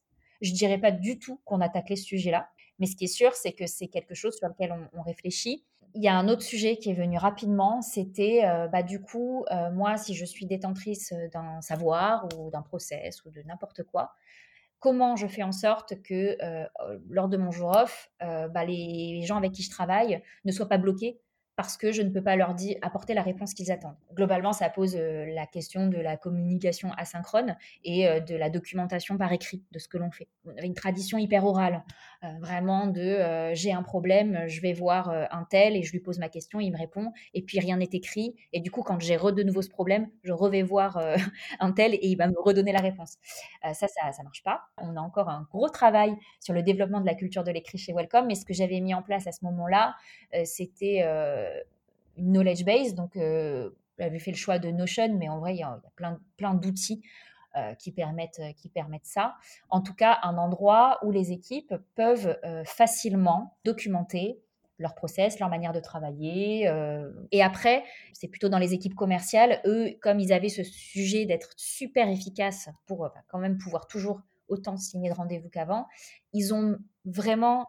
Je 0.41 0.51
ne 0.51 0.55
dirais 0.57 0.77
pas 0.77 0.91
du 0.91 1.17
tout 1.17 1.39
qu'on 1.45 1.61
a 1.61 1.69
taclé 1.69 1.95
ce 1.95 2.03
sujet-là. 2.03 2.49
Mais 2.79 2.87
ce 2.87 2.95
qui 2.95 3.05
est 3.05 3.07
sûr, 3.07 3.33
c'est 3.35 3.53
que 3.53 3.67
c'est 3.67 3.87
quelque 3.87 4.13
chose 4.13 4.35
sur 4.35 4.47
lequel 4.47 4.75
on, 4.93 5.01
réfléchit. 5.01 5.63
Il 5.93 6.03
y 6.03 6.09
a 6.09 6.17
un 6.17 6.27
autre 6.27 6.41
sujet 6.41 6.75
qui 6.75 6.89
est 6.89 6.93
venu 6.93 7.17
rapidement, 7.17 7.81
c'était 7.81 8.41
euh, 8.43 8.67
bah, 8.67 8.83
du 8.83 9.01
coup, 9.01 9.45
euh, 9.51 9.71
moi, 9.71 9.95
si 9.95 10.13
je 10.13 10.25
suis 10.25 10.45
détentrice 10.45 11.13
d'un 11.31 11.61
savoir 11.61 12.27
ou 12.37 12.51
d'un 12.51 12.61
process 12.61 13.23
ou 13.23 13.29
de 13.29 13.41
n'importe 13.43 13.83
quoi, 13.83 14.11
comment 14.85 15.15
je 15.15 15.25
fais 15.25 15.41
en 15.41 15.51
sorte 15.51 15.99
que 16.03 16.37
euh, 16.43 16.67
lors 17.09 17.27
de 17.27 17.37
mon 17.37 17.49
jour 17.49 17.69
off, 17.75 18.11
bah, 18.19 18.63
les 18.63 19.23
gens 19.23 19.37
avec 19.37 19.51
qui 19.51 19.63
je 19.63 19.71
travaille 19.71 20.21
ne 20.45 20.51
soient 20.51 20.69
pas 20.69 20.77
bloqués 20.77 21.19
parce 21.55 21.77
que 21.77 21.91
je 21.91 22.01
ne 22.01 22.09
peux 22.09 22.21
pas 22.21 22.35
leur 22.35 22.55
apporter 22.81 23.13
la 23.13 23.21
réponse 23.21 23.53
qu'ils 23.53 23.71
attendent. 23.71 23.95
Globalement, 24.13 24.51
ça 24.51 24.69
pose 24.69 24.95
euh, 24.95 25.25
la 25.33 25.45
question 25.45 25.87
de 25.87 25.97
la 25.97 26.17
communication 26.17 26.91
asynchrone 26.97 27.55
et 27.83 28.07
euh, 28.07 28.19
de 28.19 28.35
la 28.35 28.49
documentation 28.49 29.17
par 29.17 29.31
écrit 29.31 29.63
de 29.71 29.79
ce 29.79 29.87
que 29.87 29.97
l'on 29.97 30.11
fait. 30.11 30.27
On 30.45 30.51
avait 30.51 30.67
une 30.67 30.73
tradition 30.73 31.17
hyper 31.17 31.45
orale, 31.45 31.75
euh, 31.75 32.14
vraiment 32.39 32.87
de 32.87 33.53
j'ai 33.53 33.71
un 33.71 33.83
problème, 33.83 34.47
je 34.47 34.61
vais 34.61 34.73
voir 34.73 35.09
un 35.09 35.45
tel 35.49 35.75
et 35.75 35.83
je 35.83 35.91
lui 35.91 35.99
pose 35.99 36.19
ma 36.19 36.29
question, 36.29 36.59
il 36.59 36.71
me 36.71 36.77
répond, 36.77 37.11
et 37.33 37.41
puis 37.41 37.59
rien 37.59 37.77
n'est 37.77 37.89
écrit. 37.91 38.35
Et 38.53 38.59
du 38.59 38.71
coup, 38.71 38.81
quand 38.81 38.99
j'ai 38.99 39.17
de 39.17 39.43
nouveau 39.43 39.61
ce 39.61 39.69
problème, 39.69 40.07
je 40.23 40.33
revais 40.33 40.61
voir 40.61 40.99
un 41.59 41.71
tel 41.71 41.93
et 41.93 42.07
il 42.07 42.15
va 42.15 42.27
me 42.27 42.35
redonner 42.37 42.71
la 42.71 42.79
réponse. 42.81 43.17
ça, 43.63 43.87
ça 43.87 44.11
ne 44.19 44.23
marche 44.23 44.43
pas. 44.43 44.61
On 44.77 44.95
a 44.95 44.99
encore 44.99 45.29
un 45.29 45.47
gros 45.51 45.69
travail 45.69 46.15
sur 46.39 46.53
le 46.53 46.63
développement 46.63 47.01
de 47.01 47.05
la 47.05 47.15
culture 47.15 47.43
de 47.43 47.51
l'écrit 47.51 47.77
chez 47.77 47.93
Welcome, 47.93 48.27
mais 48.27 48.35
ce 48.35 48.45
que 48.45 48.53
j'avais 48.53 48.79
mis 48.79 48.93
en 48.93 49.01
place 49.01 49.27
à 49.27 49.31
ce 49.31 49.43
moment-là, 49.45 49.95
c'était 50.43 51.03
une 52.17 52.31
knowledge 52.31 52.63
base. 52.63 52.95
Donc, 52.95 53.15
euh, 53.15 53.69
j'avais 53.99 54.19
fait 54.19 54.31
le 54.31 54.37
choix 54.37 54.59
de 54.59 54.69
Notion, 54.69 55.15
mais 55.17 55.29
en 55.29 55.39
vrai, 55.39 55.55
il 55.55 55.59
y 55.59 55.63
a, 55.63 55.79
plein, 55.95 56.19
plein 56.37 56.53
d'outils 56.53 57.01
euh, 57.03 57.34
qui, 57.79 57.91
permettent, 57.91 58.39
euh, 58.39 58.53
qui 58.53 58.69
permettent 58.69 59.05
ça. 59.05 59.35
En 59.69 59.81
tout 59.81 59.93
cas, 59.93 60.19
un 60.23 60.37
endroit 60.37 60.99
où 61.03 61.11
les 61.11 61.31
équipes 61.31 61.73
peuvent 61.95 62.37
facilement 62.65 63.57
documenter 63.63 64.39
leur 64.77 64.93
process, 64.93 65.39
leur 65.39 65.49
manière 65.49 65.71
de 65.71 65.79
travailler. 65.79 66.69
et 67.31 67.41
après, 67.41 67.83
c'est 68.11 68.27
plutôt 68.27 68.49
dans 68.49 68.59
les 68.59 68.73
équipes 68.73 68.93
commerciales, 68.93 69.61
eux, 69.65 69.91
comme 70.01 70.19
ils 70.19 70.33
avaient 70.33 70.49
ce 70.49 70.63
sujet 70.63 71.25
d'être 71.25 71.53
super 71.55 72.09
efficaces 72.09 72.69
pour 72.85 73.09
quand 73.29 73.39
même 73.39 73.57
pouvoir 73.57 73.87
toujours 73.87 74.21
autant 74.49 74.75
signer 74.75 75.09
de 75.09 75.15
rendez-vous 75.15 75.49
qu'avant, 75.49 75.87
ils 76.33 76.53
ont 76.53 76.77
vraiment 77.05 77.67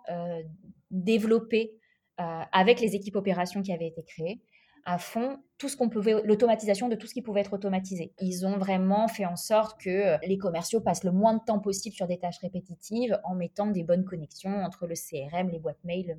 développé 0.91 1.79
euh, 2.19 2.43
avec 2.51 2.81
les 2.81 2.95
équipes 2.95 3.17
opérations 3.17 3.63
qui 3.63 3.75
avaient 3.75 3.89
été 3.89 4.03
créées, 4.03 4.41
à 4.87 4.99
fond 4.99 5.41
tout 5.59 5.69
ce 5.69 5.77
qu'on 5.77 5.89
pouvait, 5.89 6.23
l'automatisation 6.23 6.89
de 6.89 6.95
tout 6.95 7.07
ce 7.07 7.15
qui 7.15 7.21
pouvait 7.21 7.41
être 7.41 7.53
automatisé. 7.53 8.13
Ils 8.21 8.47
ont 8.47 8.57
vraiment 8.57 9.09
fait 9.09 9.27
en 9.27 9.37
sorte 9.37 9.81
que 9.81 9.91
euh, 9.91 10.19
les 10.23 10.39
commerciaux 10.39 10.81
passent 10.81 11.03
le 11.03 11.13
moins 11.13 11.35
de 11.35 11.41
temps 11.41 11.59
possible 11.59 11.95
sur 11.95 12.07
des 12.07 12.19
tâches 12.19 12.39
répétitives 12.39 13.19
en 13.25 13.35
mettant 13.35 13.67
des 13.67 13.83
bonnes 13.83 14.05
connexions 14.05 14.63
entre 14.63 14.87
le 14.87 14.95
CRM, 14.95 15.49
les 15.49 15.59
boîtes 15.59 15.83
mail, 15.85 16.17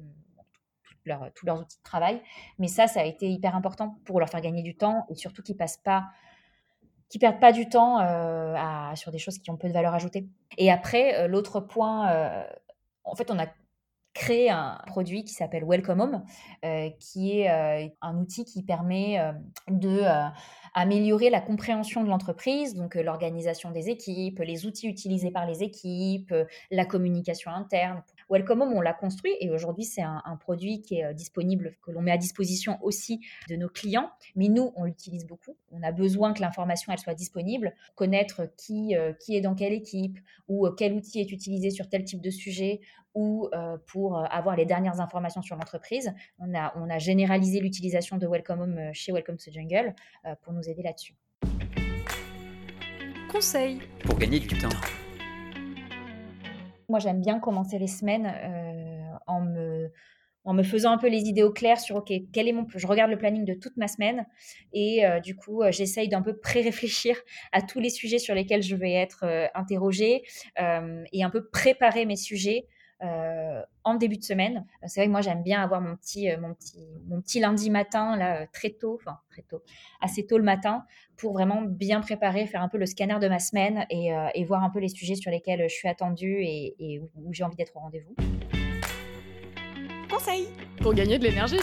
euh, 1.11 1.15
tous 1.33 1.45
leurs 1.45 1.61
outils 1.61 1.77
de 1.77 1.83
travail. 1.83 2.21
Mais 2.59 2.67
ça, 2.67 2.87
ça 2.87 2.99
a 2.99 3.05
été 3.05 3.29
hyper 3.29 3.55
important 3.55 3.97
pour 4.03 4.19
leur 4.19 4.29
faire 4.29 4.41
gagner 4.41 4.63
du 4.63 4.75
temps 4.75 5.05
et 5.09 5.15
surtout 5.15 5.41
qu'ils 5.41 5.57
passent 5.57 5.77
pas 5.77 6.05
qui 7.09 7.19
perdent 7.19 7.39
pas 7.39 7.53
du 7.53 7.69
temps 7.69 7.99
à, 7.99 8.91
sur 8.95 9.13
des 9.13 9.17
choses 9.17 9.37
qui 9.37 9.49
ont 9.49 9.55
peu 9.55 9.69
de 9.69 9.73
valeur 9.73 9.93
ajoutée. 9.93 10.27
Et 10.57 10.69
après, 10.69 11.29
l'autre 11.29 11.61
point, 11.61 12.45
en 13.05 13.15
fait, 13.15 13.31
on 13.31 13.39
a 13.39 13.45
créé 14.17 14.49
un 14.49 14.79
produit 14.87 15.23
qui 15.23 15.33
s'appelle 15.33 15.63
Welcome 15.63 16.01
Home, 16.01 16.23
euh, 16.65 16.89
qui 16.99 17.39
est 17.39 17.51
euh, 17.51 17.87
un 18.01 18.17
outil 18.17 18.45
qui 18.45 18.63
permet 18.63 19.19
euh, 19.19 19.31
de 19.69 20.01
améliorer 20.73 21.29
la 21.29 21.39
compréhension 21.39 22.03
de 22.03 22.09
l'entreprise, 22.09 22.73
donc 22.73 22.95
l'organisation 22.95 23.71
des 23.71 23.89
équipes, 23.89 24.39
les 24.39 24.65
outils 24.65 24.87
utilisés 24.87 25.31
par 25.31 25.45
les 25.45 25.63
équipes, 25.63 26.33
la 26.71 26.85
communication 26.85 27.51
interne 27.51 28.03
Welcome 28.29 28.61
Home, 28.61 28.73
on 28.73 28.81
l'a 28.81 28.93
construit 28.93 29.31
et 29.39 29.49
aujourd'hui, 29.49 29.85
c'est 29.85 30.01
un, 30.01 30.21
produit 30.37 30.81
qui 30.81 30.95
est 30.95 31.05
euh, 31.05 31.13
disponible, 31.13 31.77
que 31.81 31.91
l'on 31.91 32.01
met 32.01 32.11
à 32.11 32.17
disposition 32.17 32.77
aussi 32.81 33.21
de 33.49 33.55
nos 33.55 33.69
clients. 33.69 34.11
Mais 34.35 34.49
nous, 34.49 34.73
on 34.75 34.83
l'utilise 34.83 35.25
beaucoup. 35.25 35.55
On 35.71 35.81
a 35.81 35.93
besoin 35.93 36.33
que 36.33 36.41
l'information, 36.41 36.91
elle 36.91 36.99
soit 36.99 37.13
disponible, 37.13 37.73
connaître 37.95 38.49
qui, 38.57 38.97
euh, 38.97 39.13
qui 39.13 39.37
est 39.37 39.41
dans 39.41 39.55
quelle 39.55 39.71
équipe 39.71 40.19
ou 40.49 40.67
euh, 40.67 40.71
quel 40.77 40.93
outil 40.93 41.21
est 41.21 41.31
utilisé 41.31 41.69
sur 41.69 41.87
tel 41.87 42.03
type 42.03 42.21
de 42.21 42.29
sujet 42.29 42.81
ou 43.13 43.49
pour 43.87 44.19
avoir 44.31 44.55
les 44.55 44.65
dernières 44.65 44.99
informations 44.99 45.41
sur 45.41 45.55
l'entreprise. 45.55 46.13
On 46.37 46.53
a, 46.53 46.71
on 46.77 46.87
a 46.87 46.99
généralisé 46.99 47.59
l'utilisation 47.59 48.17
de 48.17 48.27
Welcome 48.27 48.61
Home 48.61 48.93
chez 48.93 49.11
Welcome 49.11 49.37
to 49.37 49.51
Jungle 49.51 49.95
pour 50.43 50.53
nous 50.53 50.61
aider 50.69 50.83
là-dessus. 50.83 51.15
Conseil 53.31 53.79
pour 54.05 54.19
gagner 54.19 54.39
du 54.39 54.47
temps. 54.49 54.69
Moi, 56.89 56.99
j'aime 56.99 57.19
bien 57.19 57.39
commencer 57.39 57.77
les 57.79 57.87
semaines 57.87 58.27
euh, 58.27 59.17
en, 59.27 59.41
me, 60.53 60.63
faisant 60.63 60.91
un 60.91 60.97
peu 60.97 61.09
les 61.09 61.23
idées 61.23 61.43
au 61.43 61.51
clair 61.51 61.79
sur, 61.79 61.97
OK, 61.97 62.13
quel 62.31 62.47
est 62.47 62.53
mon... 62.53 62.65
Je 62.73 62.87
regarde 62.87 63.11
le 63.11 63.17
planning 63.17 63.43
de 63.43 63.53
toute 63.53 63.75
ma 63.75 63.89
semaine 63.89 64.25
et 64.71 65.05
euh, 65.05 65.19
du 65.19 65.35
coup, 65.35 65.63
euh, 65.63 65.71
j'essaye 65.71 66.07
d'un 66.07 66.21
peu 66.21 66.37
pré-réfléchir 66.37 67.17
à 67.51 67.61
tous 67.61 67.81
les 67.81 67.89
sujets 67.89 68.19
sur 68.19 68.33
lesquels 68.35 68.63
je 68.63 68.75
vais 68.75 68.93
être 68.93 69.25
interrogée 69.53 70.23
et 70.57 71.23
un 71.23 71.29
peu 71.29 71.49
préparer 71.49 72.05
mes 72.05 72.15
sujets 72.15 72.67
euh, 73.03 73.61
en 73.83 73.95
début 73.95 74.17
de 74.17 74.23
semaine. 74.23 74.65
C'est 74.85 74.99
vrai 74.99 75.07
que 75.07 75.11
moi 75.11 75.21
j'aime 75.21 75.43
bien 75.43 75.61
avoir 75.61 75.81
mon 75.81 75.95
petit, 75.95 76.29
mon 76.37 76.53
petit, 76.53 76.85
mon 77.07 77.21
petit 77.21 77.39
lundi 77.39 77.69
matin 77.69 78.15
là 78.17 78.47
très 78.47 78.71
tôt, 78.71 78.99
enfin 79.01 79.19
très 79.29 79.43
tôt, 79.43 79.61
assez 80.01 80.25
tôt 80.25 80.37
le 80.37 80.43
matin 80.43 80.83
pour 81.15 81.33
vraiment 81.33 81.61
bien 81.61 82.01
préparer, 82.01 82.45
faire 82.45 82.61
un 82.61 82.69
peu 82.69 82.77
le 82.77 82.85
scanner 82.85 83.19
de 83.19 83.27
ma 83.27 83.39
semaine 83.39 83.85
et, 83.89 84.13
euh, 84.13 84.27
et 84.33 84.43
voir 84.45 84.63
un 84.63 84.69
peu 84.69 84.79
les 84.79 84.89
sujets 84.89 85.15
sur 85.15 85.31
lesquels 85.31 85.63
je 85.63 85.73
suis 85.73 85.87
attendue 85.87 86.41
et, 86.41 86.75
et 86.79 86.99
où 86.99 87.33
j'ai 87.33 87.43
envie 87.43 87.55
d'être 87.55 87.75
au 87.75 87.79
rendez-vous. 87.79 88.15
Conseil 90.09 90.47
pour 90.81 90.93
gagner 90.93 91.17
de 91.17 91.23
l'énergie. 91.23 91.59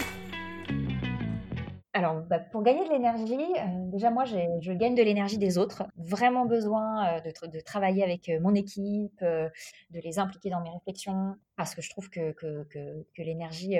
Alors, 1.96 2.22
bah, 2.22 2.40
pour 2.40 2.64
gagner 2.64 2.84
de 2.84 2.90
l'énergie, 2.90 3.34
euh, 3.34 3.90
déjà 3.92 4.10
moi, 4.10 4.24
je 4.24 4.72
gagne 4.72 4.96
de 4.96 5.02
l'énergie 5.02 5.38
des 5.38 5.58
autres. 5.58 5.84
Vraiment 5.96 6.44
besoin 6.44 7.18
euh, 7.18 7.46
de, 7.46 7.60
travailler 7.60 8.02
avec 8.02 8.28
euh, 8.28 8.40
mon 8.40 8.52
équipe, 8.52 9.20
de 9.20 10.00
les 10.00 10.18
impliquer 10.18 10.50
dans 10.50 10.60
mes 10.60 10.70
réflexions, 10.70 11.36
parce 11.56 11.76
que 11.76 11.82
je 11.82 11.90
trouve 11.90 12.10
que, 12.10 12.34
l'énergie, 13.16 13.76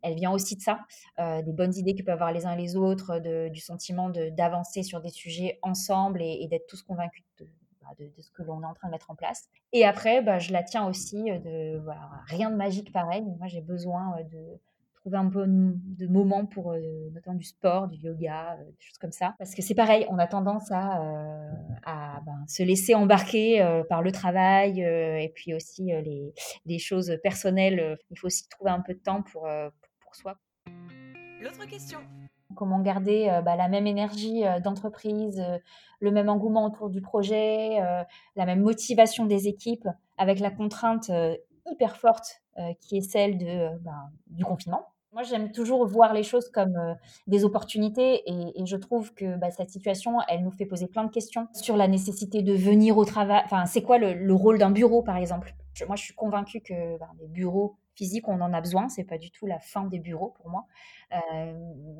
elle 0.00 0.14
vient 0.14 0.32
aussi 0.32 0.56
de 0.56 0.62
ça, 0.62 0.80
des 1.18 1.52
bonnes 1.52 1.74
idées 1.74 1.94
que 1.94 2.02
peuvent 2.02 2.14
avoir 2.14 2.32
les 2.32 2.46
uns 2.46 2.56
les 2.56 2.76
autres, 2.76 3.18
du 3.50 3.60
sentiment 3.60 4.08
d'avancer 4.08 4.82
sur 4.82 5.02
des 5.02 5.10
sujets 5.10 5.58
ensemble 5.60 6.22
et, 6.22 6.46
d'être 6.48 6.66
tous 6.66 6.82
convaincus 6.82 7.24
bah, 7.38 7.88
de, 7.98 8.10
ce 8.22 8.30
que 8.30 8.42
l'on 8.42 8.62
est 8.62 8.66
en 8.66 8.74
train 8.74 8.88
de 8.88 8.92
mettre 8.92 9.10
en 9.10 9.14
place. 9.14 9.48
Et 9.72 9.84
après, 9.84 10.22
bah, 10.22 10.38
je 10.38 10.50
la 10.50 10.62
tiens 10.62 10.86
aussi 10.86 11.24
de 11.24 11.78
rien 12.26 12.50
de 12.50 12.56
magique 12.56 12.90
pareil. 12.90 13.22
moi, 13.38 13.48
j'ai 13.48 13.60
besoin 13.60 14.16
de 14.32 14.58
trouver 15.04 15.18
un 15.18 15.28
peu 15.28 15.44
de 15.46 16.06
moments 16.06 16.46
pour 16.46 16.72
euh, 16.72 16.80
notamment 17.12 17.36
du 17.36 17.44
sport, 17.44 17.88
du 17.88 17.98
yoga, 17.98 18.54
euh, 18.54 18.64
des 18.64 18.80
choses 18.80 18.96
comme 18.98 19.12
ça. 19.12 19.34
Parce 19.38 19.54
que 19.54 19.60
c'est 19.60 19.74
pareil, 19.74 20.06
on 20.08 20.18
a 20.18 20.26
tendance 20.26 20.70
à, 20.70 21.02
euh, 21.02 21.50
à 21.84 22.22
ben, 22.24 22.42
se 22.48 22.62
laisser 22.62 22.94
embarquer 22.94 23.82
par 23.90 24.00
le 24.00 24.12
travail 24.12 24.80
et 24.80 25.30
puis 25.34 25.52
aussi 25.52 25.84
les, 25.84 26.32
les, 26.64 26.78
choses 26.78 27.18
personnelles. 27.22 27.98
Il 28.10 28.18
faut 28.18 28.28
aussi 28.28 28.48
trouver 28.48 28.70
un 28.70 28.80
peu 28.80 28.94
de 28.94 28.98
temps 28.98 29.22
pour, 29.22 29.46
pour, 30.00 30.14
soi. 30.14 30.36
L'autre 31.40 31.66
question. 31.66 31.98
Comment 32.56 32.80
garder 32.80 33.40
bah, 33.44 33.56
la 33.56 33.68
même 33.68 33.86
énergie 33.86 34.42
d'entreprise, 34.62 35.42
le 36.00 36.10
même 36.10 36.28
engouement 36.28 36.64
autour 36.64 36.88
du 36.88 37.02
projet, 37.02 37.78
la 38.36 38.46
même 38.46 38.60
motivation 38.60 39.26
des 39.26 39.48
équipes 39.48 39.88
avec 40.16 40.40
la 40.40 40.50
contrainte 40.50 41.10
hyper 41.66 41.96
forte 41.96 42.42
qui 42.80 42.98
est 42.98 43.02
celle 43.02 43.38
de, 43.38 43.76
ben, 43.78 44.10
du 44.28 44.44
confinement. 44.44 44.93
Moi, 45.14 45.22
j'aime 45.22 45.52
toujours 45.52 45.86
voir 45.86 46.12
les 46.12 46.24
choses 46.24 46.50
comme 46.50 46.76
euh, 46.76 46.92
des 47.28 47.44
opportunités 47.44 48.24
et, 48.26 48.66
je 48.66 48.76
trouve 48.76 49.14
que 49.14 49.36
bah, 49.36 49.52
cette 49.52 49.70
situation, 49.70 50.18
elle 50.28 50.42
nous 50.42 50.50
fait 50.50 50.66
poser 50.66 50.88
plein 50.88 51.04
de 51.04 51.10
questions 51.10 51.46
sur 51.52 51.76
la 51.76 51.86
nécessité 51.86 52.42
de 52.42 52.52
venir 52.52 52.98
au 52.98 53.04
travail. 53.04 53.42
Enfin, 53.44 53.64
c'est 53.64 53.82
quoi 53.82 53.98
le, 53.98 54.34
rôle 54.34 54.58
d'un 54.58 54.72
bureau, 54.72 55.02
par 55.02 55.16
exemple? 55.16 55.54
Moi, 55.86 55.94
je 55.94 56.02
suis 56.02 56.14
convaincue 56.14 56.60
que 56.62 56.98
bah, 56.98 57.10
les 57.20 57.28
bureaux 57.28 57.76
physiques, 57.94 58.26
on 58.26 58.40
en 58.40 58.52
a 58.52 58.60
besoin. 58.60 58.88
C'est 58.88 59.04
pas 59.04 59.16
du 59.16 59.30
tout 59.30 59.46
la 59.46 59.60
fin 59.60 59.84
des 59.84 60.00
bureaux 60.00 60.34
pour 60.36 60.50
moi, 60.50 60.66
euh, 61.12 61.52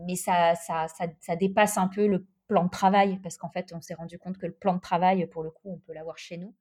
mais 0.07 0.17
ça, 0.17 0.57
ça, 0.57 0.87
ça, 1.21 1.37
dépasse 1.37 1.79
un 1.79 1.87
peu 1.87 2.09
le 2.09 2.27
plan 2.49 2.65
de 2.65 2.71
travail 2.71 3.21
parce 3.23 3.37
qu'en 3.37 3.51
fait, 3.51 3.73
on 3.73 3.81
s'est 3.81 3.95
rendu 3.95 4.19
compte 4.19 4.39
que 4.39 4.47
le 4.47 4.55
plan 4.55 4.75
de 4.75 4.81
travail, 4.81 5.25
pour 5.29 5.45
le 5.45 5.51
coup, 5.51 5.71
on 5.71 5.79
peut 5.79 5.93
l'avoir 5.93 6.19
chez 6.19 6.37
nous. 6.37 6.53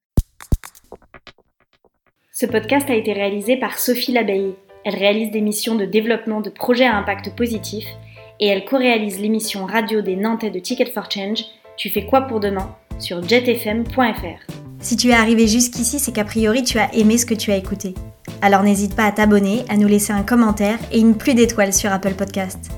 Ce 2.32 2.46
podcast 2.46 2.88
a 2.92 2.96
été 2.96 3.12
réalisé 3.12 3.58
par 3.58 3.80
Sophie 3.80 4.12
Labeille. 4.12 4.56
Elle 4.86 4.96
réalise 4.96 5.32
des 5.32 5.42
missions 5.42 5.76
de 5.76 5.86
développement 5.86 6.42
de 6.42 6.50
projets 6.50 6.86
à 6.86 6.98
impact 6.98 7.36
positif 7.36 7.86
et 8.40 8.48
elle 8.48 8.66
co-réalise 8.66 9.20
l'émission 9.20 9.66
radio 9.66 10.02
des 10.02 10.16
Nantais 10.16 10.50
de 10.50 10.60
Ticket 10.60 10.92
for 10.92 11.10
Change 11.10 11.46
Tu 11.78 11.90
fais 11.90 12.06
quoi 12.06 12.22
pour 12.22 12.40
demain 12.40 12.76
sur 13.00 13.28
jetfm.fr. 13.28 14.54
Si 14.80 14.98
tu 14.98 15.10
es 15.10 15.14
arrivé 15.14 15.48
jusqu'ici, 15.48 16.00
c'est 16.00 16.12
qu'a 16.12 16.26
priori 16.26 16.64
tu 16.64 16.78
as 16.78 16.94
aimé 16.94 17.18
ce 17.18 17.26
que 17.26 17.34
tu 17.34 17.52
as 17.52 17.56
écouté. 17.56 17.94
Alors 18.42 18.64
n'hésite 18.64 18.96
pas 18.96 19.06
à 19.06 19.12
t'abonner, 19.14 19.64
à 19.70 19.78
nous 19.78 19.88
laisser 19.88 20.12
un 20.12 20.24
commentaire 20.24 20.78
et 20.92 21.00
une 21.00 21.16
pluie 21.16 21.36
d'étoiles 21.36 21.74
sur 21.74 21.92
Apple 21.92 22.16
Podcast. 22.16 22.70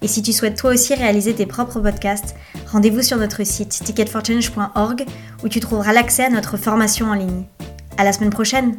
Et 0.00 0.08
si 0.08 0.22
tu 0.22 0.32
souhaites 0.32 0.56
toi 0.56 0.72
aussi 0.72 0.94
réaliser 0.94 1.34
tes 1.34 1.46
propres 1.46 1.80
podcasts, 1.80 2.34
rendez-vous 2.72 3.02
sur 3.02 3.18
notre 3.18 3.44
site 3.44 3.68
ticketforchange.org 3.68 5.04
où 5.44 5.48
tu 5.48 5.60
trouveras 5.60 5.92
l'accès 5.92 6.24
à 6.24 6.30
notre 6.30 6.56
formation 6.56 7.06
en 7.06 7.14
ligne. 7.14 7.44
À 7.98 8.04
la 8.04 8.12
semaine 8.12 8.30
prochaine! 8.30 8.78